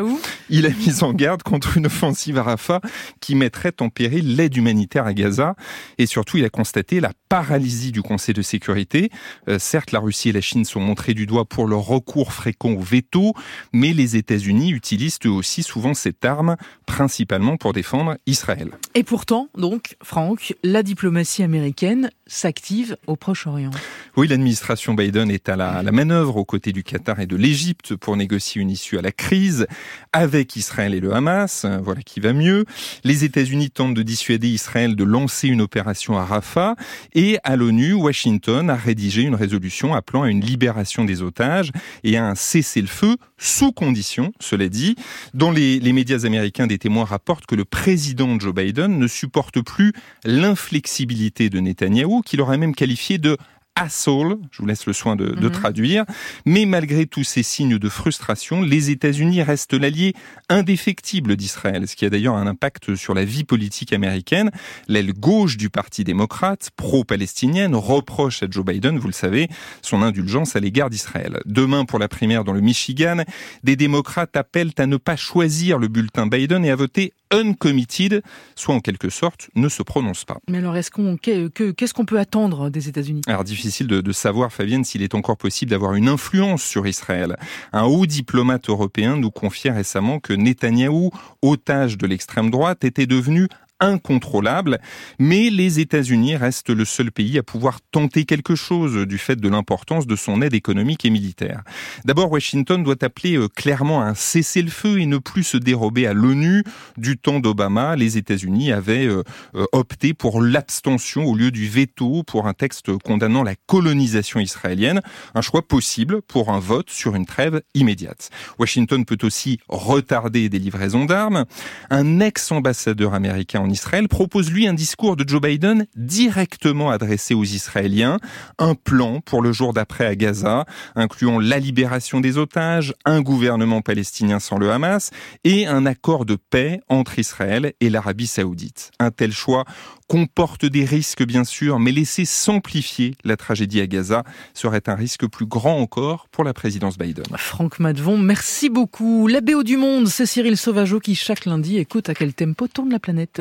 Il 0.49 0.65
a 0.65 0.69
mis 0.69 1.03
en 1.03 1.13
garde 1.13 1.43
contre 1.43 1.77
une 1.77 1.87
offensive 1.87 2.37
à 2.37 2.43
Rafah 2.43 2.81
qui 3.19 3.35
mettrait 3.35 3.73
en 3.81 3.89
péril 3.89 4.35
l'aide 4.35 4.55
humanitaire 4.55 5.05
à 5.05 5.13
Gaza. 5.13 5.55
Et 5.97 6.05
surtout, 6.05 6.37
il 6.37 6.45
a 6.45 6.49
constaté 6.49 6.99
la 6.99 7.11
paralysie 7.29 7.91
du 7.91 8.01
Conseil 8.01 8.33
de 8.33 8.41
sécurité. 8.41 9.09
Euh, 9.47 9.59
certes, 9.59 9.91
la 9.91 9.99
Russie 9.99 10.29
et 10.29 10.31
la 10.33 10.41
Chine 10.41 10.65
sont 10.65 10.79
montrées 10.79 11.13
du 11.13 11.25
doigt 11.25 11.45
pour 11.45 11.67
leur 11.67 11.81
recours 11.81 12.33
fréquent 12.33 12.71
au 12.71 12.79
veto, 12.79 13.33
mais 13.73 13.93
les 13.93 14.15
États-Unis 14.15 14.71
utilisent 14.71 15.19
eux 15.25 15.31
aussi 15.31 15.63
souvent 15.63 15.93
cette 15.93 16.23
arme, 16.25 16.55
principalement 16.85 17.57
pour 17.57 17.73
défendre 17.73 18.17
Israël. 18.25 18.71
Et 18.95 19.03
pourtant, 19.03 19.47
donc, 19.57 19.95
Franck, 20.03 20.55
la 20.63 20.83
diplomatie 20.83 21.43
américaine 21.43 22.09
s'active 22.31 22.95
au 23.07 23.15
Proche-Orient. 23.15 23.71
Oui, 24.15 24.27
l'administration 24.27 24.93
Biden 24.93 25.29
est 25.29 25.49
à 25.49 25.55
la, 25.55 25.83
manœuvre 25.91 26.37
aux 26.37 26.45
côtés 26.45 26.71
du 26.71 26.83
Qatar 26.83 27.19
et 27.19 27.25
de 27.25 27.35
l'Égypte 27.35 27.95
pour 27.95 28.15
négocier 28.15 28.61
une 28.61 28.69
issue 28.69 28.97
à 28.97 29.01
la 29.01 29.11
crise 29.11 29.67
avec 30.13 30.55
Israël 30.55 30.93
et 30.93 31.01
le 31.01 31.13
Hamas. 31.13 31.65
Voilà 31.83 32.01
qui 32.01 32.21
va 32.21 32.31
mieux. 32.31 32.65
Les 33.03 33.25
États-Unis 33.25 33.69
tentent 33.69 33.93
de 33.93 34.01
dissuader 34.01 34.47
Israël 34.47 34.95
de 34.95 35.03
lancer 35.03 35.49
une 35.49 35.61
opération 35.61 36.17
à 36.17 36.23
Rafah 36.23 36.75
et 37.13 37.37
à 37.43 37.55
l'ONU, 37.57 37.93
Washington 37.93 38.69
a 38.69 38.75
rédigé 38.75 39.23
une 39.23 39.35
résolution 39.35 39.93
appelant 39.93 40.23
à 40.23 40.29
une 40.29 40.41
libération 40.41 41.03
des 41.03 41.21
otages 41.21 41.71
et 42.03 42.17
à 42.17 42.27
un 42.27 42.35
cessez-le-feu 42.35 43.17
sous 43.37 43.71
condition, 43.71 44.31
cela 44.39 44.69
dit. 44.69 44.95
Dans 45.33 45.51
les, 45.51 45.79
médias 45.93 46.25
américains, 46.25 46.67
des 46.67 46.77
témoins 46.77 47.05
rapportent 47.05 47.47
que 47.47 47.55
le 47.55 47.65
président 47.65 48.39
Joe 48.39 48.53
Biden 48.53 48.99
ne 48.99 49.07
supporte 49.07 49.61
plus 49.61 49.93
l'inflexibilité 50.23 51.49
de 51.49 51.59
Netanyahou, 51.59 52.20
qu'il 52.21 52.41
aurait 52.41 52.57
même 52.57 52.75
qualifié 52.75 53.17
de 53.17 53.37
asshole, 53.73 54.35
je 54.51 54.57
vous 54.61 54.65
laisse 54.65 54.85
le 54.85 54.91
soin 54.91 55.15
de, 55.15 55.27
de 55.29 55.45
Mhm. 55.47 55.51
traduire, 55.51 56.03
mais 56.45 56.65
malgré 56.65 57.05
tous 57.05 57.23
ces 57.23 57.41
signes 57.41 57.77
de 57.79 57.89
frustration, 57.89 58.61
les 58.61 58.89
États-Unis 58.89 59.41
restent 59.43 59.73
l'allié 59.73 60.13
indéfectible 60.49 61.37
d'Israël, 61.37 61.87
ce 61.87 61.95
qui 61.95 62.03
a 62.03 62.09
d'ailleurs 62.09 62.35
un 62.35 62.47
impact 62.47 62.95
sur 62.95 63.13
la 63.13 63.23
vie 63.23 63.45
politique 63.45 63.93
américaine. 63.93 64.51
L'aile 64.89 65.13
gauche 65.13 65.55
du 65.55 65.69
Parti 65.69 66.03
démocrate, 66.03 66.69
pro-palestinienne, 66.75 67.73
reproche 67.73 68.43
à 68.43 68.47
Joe 68.51 68.65
Biden, 68.65 68.99
vous 68.99 69.07
le 69.07 69.13
savez, 69.13 69.47
son 69.81 70.01
indulgence 70.01 70.57
à 70.57 70.59
l'égard 70.59 70.89
d'Israël. 70.89 71.39
Demain, 71.45 71.85
pour 71.85 71.97
la 71.97 72.09
primaire 72.09 72.43
dans 72.43 72.53
le 72.53 72.61
Michigan, 72.61 73.23
des 73.63 73.77
démocrates 73.77 74.35
appellent 74.35 74.73
à 74.77 74.85
ne 74.85 74.97
pas 74.97 75.15
choisir 75.15 75.79
le 75.79 75.87
bulletin 75.87 76.27
Biden 76.27 76.65
et 76.65 76.71
à 76.71 76.75
voter 76.75 77.13
uncommitted, 77.31 78.21
soit 78.55 78.75
en 78.75 78.79
quelque 78.79 79.09
sorte 79.09 79.49
ne 79.55 79.69
se 79.69 79.83
prononce 79.83 80.25
pas. 80.25 80.37
Mais 80.49 80.57
alors, 80.59 80.75
est-ce 80.77 80.91
qu'on, 80.91 81.17
qu'est- 81.17 81.53
que- 81.53 81.71
qu'est-ce 81.71 81.93
qu'on 81.93 82.05
peut 82.05 82.19
attendre 82.19 82.69
des 82.69 82.89
États-Unis? 82.89 83.21
Alors 83.27 83.43
difficile 83.43 83.87
de, 83.87 84.01
de 84.01 84.11
savoir, 84.11 84.51
Fabienne, 84.51 84.83
s'il 84.83 85.01
est 85.03 85.15
encore 85.15 85.37
possible 85.37 85.71
d'avoir 85.71 85.93
une 85.95 86.07
influence 86.07 86.63
sur 86.63 86.87
Israël. 86.87 87.37
Un 87.73 87.83
haut 87.83 88.05
diplomate 88.05 88.69
européen 88.69 89.17
nous 89.17 89.31
confiait 89.31 89.71
récemment 89.71 90.19
que 90.19 90.33
Netanyahou, 90.33 91.11
otage 91.41 91.97
de 91.97 92.07
l'extrême 92.07 92.49
droite, 92.51 92.83
était 92.83 93.05
devenu 93.07 93.47
incontrôlable, 93.81 94.79
mais 95.19 95.49
les 95.49 95.79
États-Unis 95.79 96.37
restent 96.37 96.69
le 96.69 96.85
seul 96.85 97.11
pays 97.11 97.37
à 97.37 97.43
pouvoir 97.43 97.79
tenter 97.91 98.25
quelque 98.25 98.55
chose 98.55 99.05
du 99.07 99.17
fait 99.17 99.35
de 99.35 99.49
l'importance 99.49 100.07
de 100.07 100.15
son 100.15 100.41
aide 100.41 100.53
économique 100.53 101.03
et 101.03 101.09
militaire. 101.09 101.63
D'abord, 102.05 102.31
Washington 102.31 102.83
doit 102.83 103.03
appeler 103.03 103.35
euh, 103.35 103.47
clairement 103.47 104.01
à 104.01 104.05
un 104.05 104.13
cessez-le-feu 104.13 105.01
et 105.01 105.05
ne 105.05 105.17
plus 105.17 105.43
se 105.43 105.57
dérober 105.57 106.07
à 106.07 106.13
l'ONU. 106.13 106.63
Du 106.97 107.17
temps 107.17 107.39
d'Obama, 107.39 107.95
les 107.95 108.17
États-Unis 108.17 108.71
avaient 108.71 109.07
euh, 109.07 109.23
euh, 109.55 109.65
opté 109.71 110.13
pour 110.13 110.41
l'abstention 110.41 111.25
au 111.25 111.35
lieu 111.35 111.51
du 111.51 111.67
veto 111.67 112.23
pour 112.23 112.47
un 112.47 112.53
texte 112.53 112.95
condamnant 112.97 113.43
la 113.43 113.55
colonisation 113.55 114.39
israélienne, 114.39 115.01
un 115.33 115.41
choix 115.41 115.67
possible 115.67 116.21
pour 116.21 116.51
un 116.51 116.59
vote 116.59 116.89
sur 116.89 117.15
une 117.15 117.25
trêve 117.25 117.61
immédiate. 117.73 118.29
Washington 118.59 119.05
peut 119.05 119.17
aussi 119.23 119.59
retarder 119.67 120.49
des 120.49 120.59
livraisons 120.59 121.05
d'armes. 121.05 121.45
Un 121.89 122.19
ex-ambassadeur 122.19 123.13
américain 123.13 123.61
en 123.61 123.70
Israël 123.71 124.07
propose 124.07 124.51
lui 124.51 124.67
un 124.67 124.73
discours 124.73 125.15
de 125.15 125.27
Joe 125.27 125.41
Biden 125.41 125.85
directement 125.95 126.89
adressé 126.89 127.33
aux 127.33 127.43
Israéliens, 127.43 128.19
un 128.57 128.75
plan 128.75 129.21
pour 129.21 129.41
le 129.41 129.51
jour 129.51 129.73
d'après 129.73 130.05
à 130.05 130.15
Gaza, 130.15 130.65
incluant 130.95 131.39
la 131.39 131.59
libération 131.59 132.19
des 132.19 132.37
otages, 132.37 132.93
un 133.05 133.21
gouvernement 133.21 133.81
palestinien 133.81 134.39
sans 134.39 134.57
le 134.57 134.71
Hamas 134.71 135.11
et 135.43 135.67
un 135.67 135.85
accord 135.85 136.25
de 136.25 136.35
paix 136.35 136.81
entre 136.89 137.19
Israël 137.19 137.73
et 137.79 137.89
l'Arabie 137.89 138.27
saoudite. 138.27 138.91
Un 138.99 139.11
tel 139.11 139.31
choix 139.31 139.65
comporte 140.11 140.65
des 140.65 140.83
risques 140.83 141.23
bien 141.23 141.45
sûr, 141.45 141.79
mais 141.79 141.93
laisser 141.93 142.25
s'amplifier 142.25 143.15
la 143.23 143.37
tragédie 143.37 143.79
à 143.79 143.87
Gaza 143.87 144.23
serait 144.53 144.81
un 144.87 144.95
risque 144.95 145.25
plus 145.25 145.45
grand 145.45 145.79
encore 145.79 146.27
pour 146.33 146.43
la 146.43 146.53
présidence 146.53 146.97
Biden. 146.97 147.23
Franck 147.37 147.79
Madvon, 147.79 148.17
merci 148.17 148.69
beaucoup. 148.69 149.27
La 149.27 149.39
BO 149.39 149.63
du 149.63 149.77
monde, 149.77 150.09
c'est 150.09 150.25
Cyril 150.25 150.57
Sauvageau 150.57 150.99
qui 150.99 151.15
chaque 151.15 151.45
lundi 151.45 151.77
écoute 151.77 152.09
à 152.09 152.13
quel 152.13 152.33
tempo 152.33 152.67
tourne 152.67 152.89
la 152.89 152.99
planète. 152.99 153.39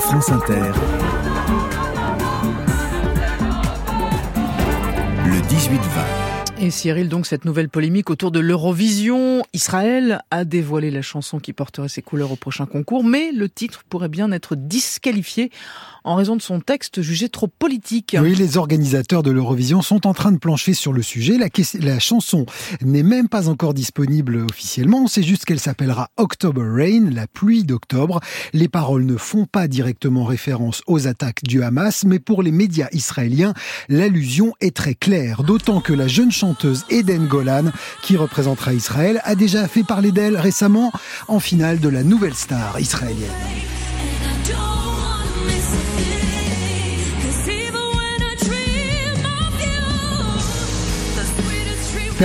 France 0.00 0.28
Inter. 0.30 0.72
Le 5.24 5.38
18-20. 5.40 6.23
Et 6.60 6.70
Cyril, 6.70 7.08
donc 7.08 7.26
cette 7.26 7.44
nouvelle 7.44 7.68
polémique 7.68 8.10
autour 8.10 8.30
de 8.30 8.38
l'Eurovision, 8.38 9.42
Israël 9.52 10.22
a 10.30 10.44
dévoilé 10.44 10.92
la 10.92 11.02
chanson 11.02 11.40
qui 11.40 11.52
porterait 11.52 11.88
ses 11.88 12.00
couleurs 12.00 12.30
au 12.30 12.36
prochain 12.36 12.64
concours, 12.64 13.02
mais 13.02 13.32
le 13.32 13.48
titre 13.48 13.82
pourrait 13.88 14.08
bien 14.08 14.30
être 14.30 14.54
disqualifié 14.54 15.50
en 16.04 16.14
raison 16.14 16.36
de 16.36 16.42
son 16.42 16.60
texte 16.60 17.00
jugé 17.02 17.28
trop 17.28 17.48
politique. 17.48 18.16
Oui, 18.20 18.34
les 18.34 18.56
organisateurs 18.56 19.22
de 19.22 19.30
l'Eurovision 19.30 19.82
sont 19.82 20.06
en 20.06 20.14
train 20.14 20.32
de 20.32 20.38
plancher 20.38 20.74
sur 20.74 20.92
le 20.92 21.02
sujet. 21.02 21.38
La, 21.80 21.98
chanson 21.98 22.44
n'est 22.82 23.02
même 23.02 23.28
pas 23.28 23.48
encore 23.48 23.72
disponible 23.72 24.44
officiellement. 24.50 25.06
C'est 25.06 25.22
juste 25.22 25.46
qu'elle 25.46 25.60
s'appellera 25.60 26.10
October 26.16 26.62
Rain, 26.62 27.10
la 27.10 27.26
pluie 27.26 27.64
d'octobre. 27.64 28.20
Les 28.52 28.68
paroles 28.68 29.06
ne 29.06 29.16
font 29.16 29.46
pas 29.46 29.66
directement 29.66 30.24
référence 30.24 30.82
aux 30.86 31.06
attaques 31.06 31.42
du 31.42 31.62
Hamas, 31.62 32.04
mais 32.04 32.18
pour 32.18 32.42
les 32.42 32.52
médias 32.52 32.88
israéliens, 32.92 33.54
l'allusion 33.88 34.52
est 34.60 34.76
très 34.76 34.94
claire. 34.94 35.42
D'autant 35.42 35.80
que 35.80 35.94
la 35.94 36.06
jeune 36.06 36.32
chanteuse 36.32 36.84
Eden 36.90 37.26
Golan, 37.26 37.64
qui 38.02 38.16
représentera 38.16 38.74
Israël, 38.74 39.20
a 39.24 39.34
déjà 39.34 39.66
fait 39.68 39.84
parler 39.84 40.12
d'elle 40.12 40.36
récemment 40.36 40.92
en 41.28 41.40
finale 41.40 41.80
de 41.80 41.88
la 41.88 42.02
nouvelle 42.02 42.34
star 42.34 42.78
israélienne. 42.78 43.30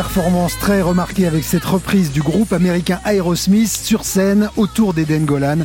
Performance 0.04 0.58
très 0.58 0.82
remarquée 0.82 1.28
avec 1.28 1.44
cette 1.44 1.66
reprise 1.66 2.14
du 2.14 2.22
groupe 2.22 2.54
américain 2.54 3.02
Aerosmith 3.04 3.68
sur 3.68 4.06
scène 4.06 4.50
autour 4.56 4.94
d'Eden 4.94 5.26
Golan, 5.26 5.58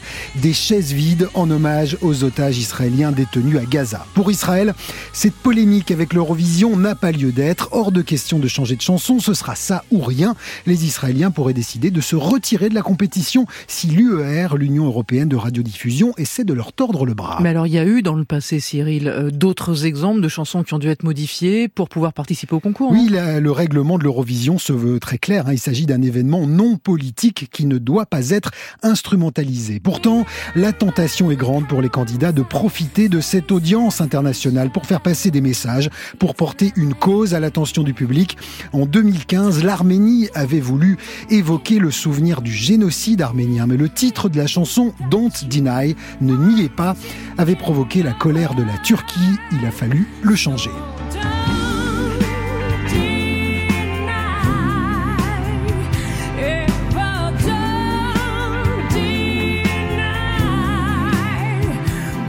des 0.42 0.52
chaises 0.52 0.92
vides 0.92 1.28
en 1.34 1.48
hommage 1.52 1.96
aux 2.02 2.24
otages 2.24 2.58
israéliens 2.58 3.12
détenus 3.12 3.58
à 3.58 3.64
Gaza. 3.64 4.04
Pour 4.12 4.32
Israël, 4.32 4.74
cette 5.12 5.34
polémique 5.34 5.92
avec 5.92 6.12
l'Eurovision 6.12 6.76
n'a 6.76 6.96
pas 6.96 7.12
lieu 7.12 7.30
d'être. 7.30 7.68
Hors 7.70 7.92
de 7.92 8.02
question 8.02 8.40
de 8.40 8.48
changer 8.48 8.74
de 8.74 8.80
chanson, 8.80 9.20
ce 9.20 9.34
sera 9.34 9.54
ça 9.54 9.84
ou 9.92 10.00
rien. 10.00 10.34
Les 10.66 10.84
Israéliens 10.84 11.30
pourraient 11.30 11.54
décider 11.54 11.92
de 11.92 12.00
se 12.00 12.16
retirer 12.16 12.68
de 12.68 12.74
la 12.74 12.82
compétition 12.82 13.46
si 13.68 13.86
l'UER, 13.86 14.48
l'Union 14.58 14.86
européenne 14.86 15.28
de 15.28 15.36
radiodiffusion, 15.36 16.12
essaie 16.18 16.42
de 16.42 16.54
leur 16.54 16.72
tordre 16.72 17.06
le 17.06 17.14
bras. 17.14 17.38
Mais 17.40 17.50
alors, 17.50 17.68
il 17.68 17.74
y 17.74 17.78
a 17.78 17.84
eu 17.84 18.02
dans 18.02 18.16
le 18.16 18.24
passé, 18.24 18.58
Cyril, 18.58 19.06
euh, 19.06 19.30
d'autres 19.30 19.86
exemples 19.86 20.20
de 20.22 20.28
chansons 20.28 20.64
qui 20.64 20.74
ont 20.74 20.80
dû 20.80 20.88
être 20.88 21.04
modifiées 21.04 21.68
pour 21.68 21.88
pouvoir 21.88 22.12
participer 22.12 22.56
au 22.56 22.60
concours. 22.60 22.90
Oui, 22.90 23.06
hein? 23.10 23.12
la- 23.12 23.38
le 23.40 23.52
règlement 23.52 23.96
de 23.96 24.02
l'Eurovision 24.02 24.23
se 24.58 24.72
veut 24.72 24.98
très 25.00 25.18
clair. 25.18 25.46
hein. 25.48 25.52
Il 25.52 25.58
s'agit 25.58 25.86
d'un 25.86 26.02
événement 26.02 26.46
non 26.46 26.76
politique 26.76 27.48
qui 27.52 27.66
ne 27.66 27.78
doit 27.78 28.06
pas 28.06 28.30
être 28.30 28.50
instrumentalisé. 28.82 29.80
Pourtant, 29.80 30.24
la 30.56 30.72
tentation 30.72 31.30
est 31.30 31.36
grande 31.36 31.68
pour 31.68 31.82
les 31.82 31.88
candidats 31.88 32.32
de 32.32 32.42
profiter 32.42 33.08
de 33.08 33.20
cette 33.20 33.52
audience 33.52 34.00
internationale 34.00 34.70
pour 34.70 34.86
faire 34.86 35.00
passer 35.00 35.30
des 35.30 35.40
messages, 35.40 35.90
pour 36.18 36.34
porter 36.34 36.72
une 36.76 36.94
cause 36.94 37.34
à 37.34 37.40
l'attention 37.40 37.82
du 37.82 37.94
public. 37.94 38.36
En 38.72 38.86
2015, 38.86 39.62
l'Arménie 39.62 40.28
avait 40.34 40.60
voulu 40.60 40.96
évoquer 41.30 41.78
le 41.78 41.90
souvenir 41.90 42.40
du 42.40 42.52
génocide 42.52 43.22
arménien, 43.22 43.66
mais 43.66 43.76
le 43.76 43.88
titre 43.88 44.28
de 44.28 44.36
la 44.36 44.46
chanson 44.46 44.94
Don't 45.10 45.32
Deny, 45.48 45.96
ne 46.20 46.36
niez 46.36 46.68
pas, 46.68 46.96
avait 47.38 47.56
provoqué 47.56 48.02
la 48.02 48.12
colère 48.12 48.54
de 48.54 48.62
la 48.62 48.78
Turquie. 48.78 49.20
Il 49.52 49.66
a 49.66 49.70
fallu 49.70 50.06
le 50.22 50.34
changer. 50.34 50.70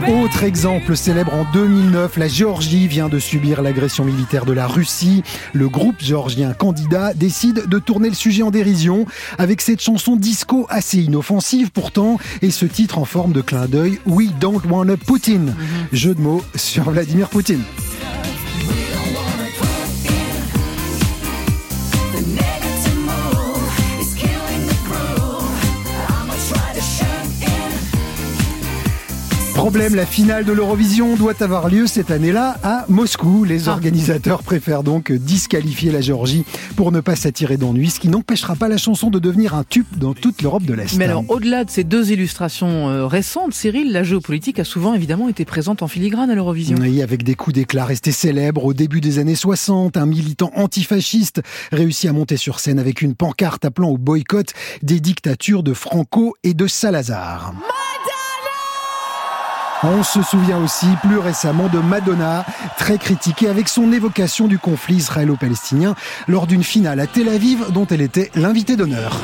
Autre 0.08 0.44
exemple 0.44 0.96
célèbre 0.96 1.34
en 1.34 1.44
2009, 1.52 2.16
la 2.16 2.28
Géorgie 2.28 2.86
vient 2.86 3.08
de 3.08 3.18
subir 3.18 3.60
l'agression 3.60 4.04
militaire 4.04 4.44
de 4.44 4.52
la 4.52 4.68
Russie. 4.68 5.24
Le 5.52 5.68
groupe 5.68 6.00
géorgien 6.00 6.52
candidat 6.52 7.12
décide 7.12 7.66
de 7.66 7.78
tourner 7.80 8.08
le 8.08 8.14
sujet 8.14 8.44
en 8.44 8.52
dérision 8.52 9.04
avec 9.36 9.60
cette 9.60 9.80
chanson 9.80 10.14
disco 10.14 10.64
assez 10.68 10.98
inoffensive 10.98 11.72
pourtant 11.72 12.18
et 12.40 12.52
ce 12.52 12.66
titre 12.66 12.98
en 12.98 13.04
forme 13.04 13.32
de 13.32 13.40
clin 13.40 13.66
d'œil 13.66 13.98
We 14.06 14.28
Don't 14.38 14.62
Wanna 14.70 14.96
Putin. 14.96 15.46
Jeu 15.92 16.14
de 16.14 16.20
mots 16.20 16.42
sur 16.54 16.88
Vladimir 16.88 17.28
Poutine. 17.28 17.64
Problème, 29.66 29.96
la 29.96 30.06
finale 30.06 30.44
de 30.44 30.52
l'Eurovision 30.52 31.16
doit 31.16 31.42
avoir 31.42 31.68
lieu 31.68 31.88
cette 31.88 32.12
année-là 32.12 32.56
à 32.62 32.84
Moscou. 32.88 33.42
Les 33.42 33.66
organisateurs 33.66 34.44
préfèrent 34.44 34.84
donc 34.84 35.10
disqualifier 35.10 35.90
la 35.90 36.00
Géorgie 36.00 36.44
pour 36.76 36.92
ne 36.92 37.00
pas 37.00 37.16
s'attirer 37.16 37.56
d'ennuis, 37.56 37.90
ce 37.90 37.98
qui 37.98 38.08
n'empêchera 38.08 38.54
pas 38.54 38.68
la 38.68 38.76
chanson 38.76 39.10
de 39.10 39.18
devenir 39.18 39.56
un 39.56 39.64
tube 39.64 39.86
dans 39.96 40.14
toute 40.14 40.40
l'Europe 40.40 40.62
de 40.62 40.72
l'Est. 40.72 40.96
Mais 40.96 41.06
alors, 41.06 41.24
au-delà 41.26 41.64
de 41.64 41.70
ces 41.70 41.82
deux 41.82 42.12
illustrations 42.12 42.88
euh, 42.88 43.08
récentes, 43.08 43.54
Cyril, 43.54 43.90
la 43.90 44.04
géopolitique 44.04 44.60
a 44.60 44.64
souvent 44.64 44.94
évidemment 44.94 45.28
été 45.28 45.44
présente 45.44 45.82
en 45.82 45.88
filigrane 45.88 46.30
à 46.30 46.36
l'Eurovision. 46.36 46.78
Oui, 46.80 47.02
avec 47.02 47.24
des 47.24 47.34
coups 47.34 47.54
d'éclat 47.54 47.86
restés 47.86 48.12
célèbres 48.12 48.66
au 48.66 48.72
début 48.72 49.00
des 49.00 49.18
années 49.18 49.34
60, 49.34 49.96
un 49.96 50.06
militant 50.06 50.52
antifasciste 50.54 51.42
réussit 51.72 52.08
à 52.08 52.12
monter 52.12 52.36
sur 52.36 52.60
scène 52.60 52.78
avec 52.78 53.02
une 53.02 53.16
pancarte 53.16 53.64
appelant 53.64 53.88
au 53.88 53.98
boycott 53.98 54.52
des 54.84 55.00
dictatures 55.00 55.64
de 55.64 55.74
Franco 55.74 56.36
et 56.44 56.54
de 56.54 56.68
Salazar. 56.68 57.52
On 59.82 60.02
se 60.02 60.22
souvient 60.22 60.58
aussi 60.58 60.86
plus 61.02 61.18
récemment 61.18 61.68
de 61.68 61.78
Madonna, 61.78 62.44
très 62.78 62.98
critiquée 62.98 63.48
avec 63.48 63.68
son 63.68 63.92
évocation 63.92 64.48
du 64.48 64.58
conflit 64.58 64.96
israélo-palestinien 64.96 65.94
lors 66.28 66.46
d'une 66.46 66.64
finale 66.64 67.00
à 67.00 67.06
Tel 67.06 67.28
Aviv 67.28 67.72
dont 67.72 67.86
elle 67.86 68.00
était 68.00 68.30
l'invitée 68.34 68.76
d'honneur. 68.76 69.22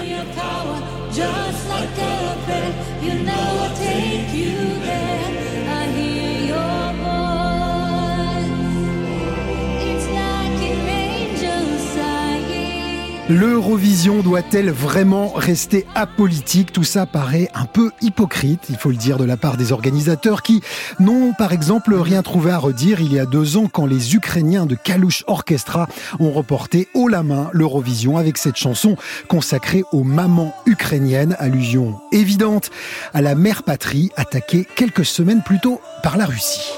L'Eurovision 13.33 14.21
doit-elle 14.21 14.71
vraiment 14.71 15.33
rester 15.33 15.87
apolitique? 15.95 16.71
Tout 16.71 16.85
ça 16.85 17.07
paraît 17.07 17.49
un 17.55 17.65
peu 17.65 17.91
hypocrite, 18.03 18.65
il 18.69 18.77
faut 18.77 18.91
le 18.91 18.97
dire, 18.97 19.17
de 19.17 19.25
la 19.25 19.39
part 19.39 19.57
des 19.57 19.73
organisateurs 19.73 20.43
qui 20.43 20.61
n'ont 21.01 21.33
par 21.33 21.53
exemple 21.53 21.95
rien 21.95 22.21
trouvé 22.21 22.51
à 22.51 22.59
redire 22.59 23.01
il 23.01 23.11
y 23.11 23.19
a 23.19 23.25
deux 23.25 23.57
ans 23.57 23.69
quand 23.73 23.87
les 23.87 24.15
Ukrainiens 24.15 24.67
de 24.67 24.75
Kalush 24.75 25.25
Orchestra 25.29 25.87
ont 26.21 26.31
reporté 26.31 26.89
haut 26.93 27.09
la 27.09 27.23
main 27.23 27.49
l'Eurovision 27.55 28.19
avec 28.19 28.37
cette 28.37 28.57
chanson 28.57 28.97
consacrée 29.29 29.83
aux 29.93 30.05
mamans 30.05 30.55
ukrainiennes, 30.67 31.35
allusion 31.39 31.99
évidente 32.13 32.71
à 33.15 33.23
la 33.23 33.35
mère 33.35 33.63
patrie 33.63 34.11
attaquée 34.15 34.67
quelques 34.77 35.07
semaines 35.07 35.43
plus 35.43 35.59
tôt 35.59 35.81
par 36.03 36.19
la 36.19 36.27
Russie. 36.27 36.71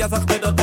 yazas, 0.00 0.24
pero 0.26 0.59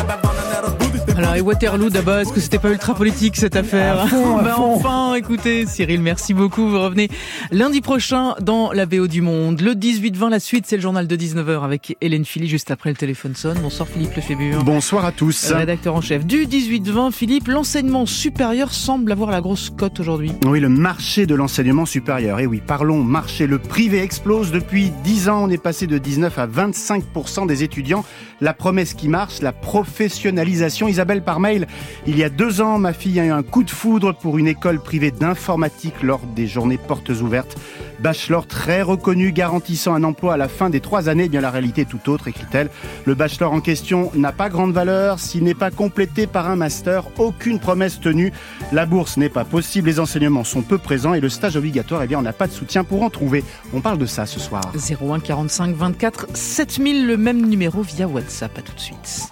Alors, 1.18 1.34
et 1.34 1.42
Waterloo 1.42 1.90
d'abord, 1.90 2.20
est-ce 2.20 2.32
que 2.32 2.40
c'était 2.40 2.60
pas 2.60 2.70
ultra 2.70 2.94
politique 2.94 3.38
cette 3.38 3.56
affaire 3.56 4.00
À 4.02 4.06
fond, 4.08 4.38
à 4.38 4.44
Bah, 4.44 4.54
fond. 4.56 4.76
Enfin, 4.76 5.16
écoutez, 5.16 5.66
Cyril, 5.66 6.00
merci 6.04 6.36
beaucoup. 6.36 6.70
Vous 6.70 6.80
revenez 6.80 7.10
lundi 7.50 7.82
prochain 7.82 8.36
dans 8.40 8.72
la 8.72 8.86
VO 8.86 9.08
du 9.08 9.22
Monde. 9.24 9.62
Le 9.62 9.72
18-20, 9.74 10.30
la 10.30 10.40
suite, 10.40 10.66
c'est 10.68 10.76
le 10.76 10.82
journal 10.84 11.08
de 11.08 11.16
19h 11.16 11.64
avec 11.64 11.98
Hélène 12.02 12.24
Philly 12.24 12.48
juste 12.48 12.70
après 12.70 12.92
le 12.92 12.96
téléphone 12.96 13.36
sonne. 13.36 13.58
Bonsoir 13.64 13.90
Philippe 13.90 14.14
Lefébure. 14.16 14.64
Bonsoir 14.64 15.06
à 15.06 15.12
tous. 15.12 15.52
Rédacteur 15.52 15.96
en 15.96 16.02
chef 16.02 16.24
du 16.24 16.46
18-20, 16.46 17.12
Philippe, 17.12 17.48
l'enseignement 17.48 18.06
supérieur 18.06 18.72
semble 18.72 19.12
avoir 19.12 19.32
la 19.32 19.42
grosse 19.42 19.72
cote 19.76 20.00
aujourd'hui. 20.00 20.34
Oui, 20.46 20.60
le 20.60 20.70
marché 20.70 21.26
de 21.26 21.34
l'enseignement 21.34 21.88
supérieur. 21.88 22.40
Et 22.40 22.46
oui, 22.46 22.62
parlons 22.66 23.02
marché. 23.02 23.48
Le 23.48 23.58
privé 23.58 24.04
explose 24.04 24.52
depuis 24.52 24.92
10 25.04 25.30
ans. 25.30 25.46
On 25.46 25.50
est 25.50 25.58
passé 25.58 25.88
de 25.88 25.98
19 25.98 26.38
à 26.38 26.46
25% 26.46 27.48
des 27.48 27.64
étudiants. 27.64 28.06
La 28.40 28.54
promesse 28.54 28.94
qui 28.94 29.08
marche, 29.10 29.42
la 29.42 29.52
professionnalisation. 29.52 30.88
Isabelle, 31.08 31.24
par 31.24 31.40
mail, 31.40 31.68
il 32.06 32.18
y 32.18 32.24
a 32.26 32.30
deux 32.30 32.60
ans, 32.60 32.80
ma 32.80 32.92
fille 32.92 33.18
a 33.22 33.26
eu 33.26 33.32
un 33.32 33.42
coup 33.42 33.64
de 33.64 33.70
foudre 33.70 34.14
pour 34.14 34.38
une 34.38 34.48
école 34.48 34.78
privée 34.82 35.10
d'informatique 35.10 36.04
lors 36.04 36.20
des 36.36 36.48
journées 36.48 36.78
portes 36.78 37.08
ouvertes. 37.08 37.56
Bachelor 38.00 38.46
très 38.46 38.82
reconnu, 38.82 39.32
garantissant 39.32 39.94
un 39.94 40.04
emploi 40.04 40.34
à 40.34 40.38
la 40.38 40.50
fin 40.50 40.70
des 40.70 40.82
trois 40.82 41.08
années. 41.08 41.24
Eh 41.28 41.30
bien, 41.30 41.40
la 41.40 41.50
réalité 41.50 41.86
tout 41.86 42.10
autre, 42.10 42.28
écrit-elle. 42.28 42.70
Le 43.06 43.16
bachelor 43.16 43.54
en 43.54 43.62
question 43.62 44.12
n'a 44.16 44.34
pas 44.34 44.50
grande 44.50 44.74
valeur 44.74 45.20
s'il 45.20 45.46
n'est 45.46 45.54
pas 45.54 45.72
complété 45.72 46.28
par 46.28 46.50
un 46.50 46.58
master. 46.58 47.06
Aucune 47.18 47.60
promesse 47.60 48.02
tenue. 48.02 48.34
La 48.74 48.86
bourse 48.86 49.16
n'est 49.16 49.30
pas 49.30 49.46
possible, 49.46 49.88
les 49.88 50.02
enseignements 50.02 50.44
sont 50.44 50.62
peu 50.62 50.78
présents 50.78 51.14
et 51.14 51.22
le 51.22 51.30
stage 51.30 51.56
obligatoire, 51.56 52.04
eh 52.04 52.08
bien, 52.08 52.20
on 52.20 52.24
n'a 52.24 52.34
pas 52.34 52.48
de 52.48 52.52
soutien 52.52 52.84
pour 52.84 53.02
en 53.04 53.10
trouver. 53.10 53.46
On 53.74 53.80
parle 53.80 53.98
de 53.98 54.06
ça 54.06 54.26
ce 54.26 54.42
soir. 54.42 54.74
01 54.76 55.22
45 55.22 55.74
24 55.74 56.28
7000, 56.34 57.08
le 57.08 57.16
même 57.16 57.48
numéro 57.48 57.82
via 57.82 58.10
WhatsApp. 58.10 58.58
À 58.58 58.62
tout 58.62 58.74
de 58.74 58.80
suite. 58.82 59.26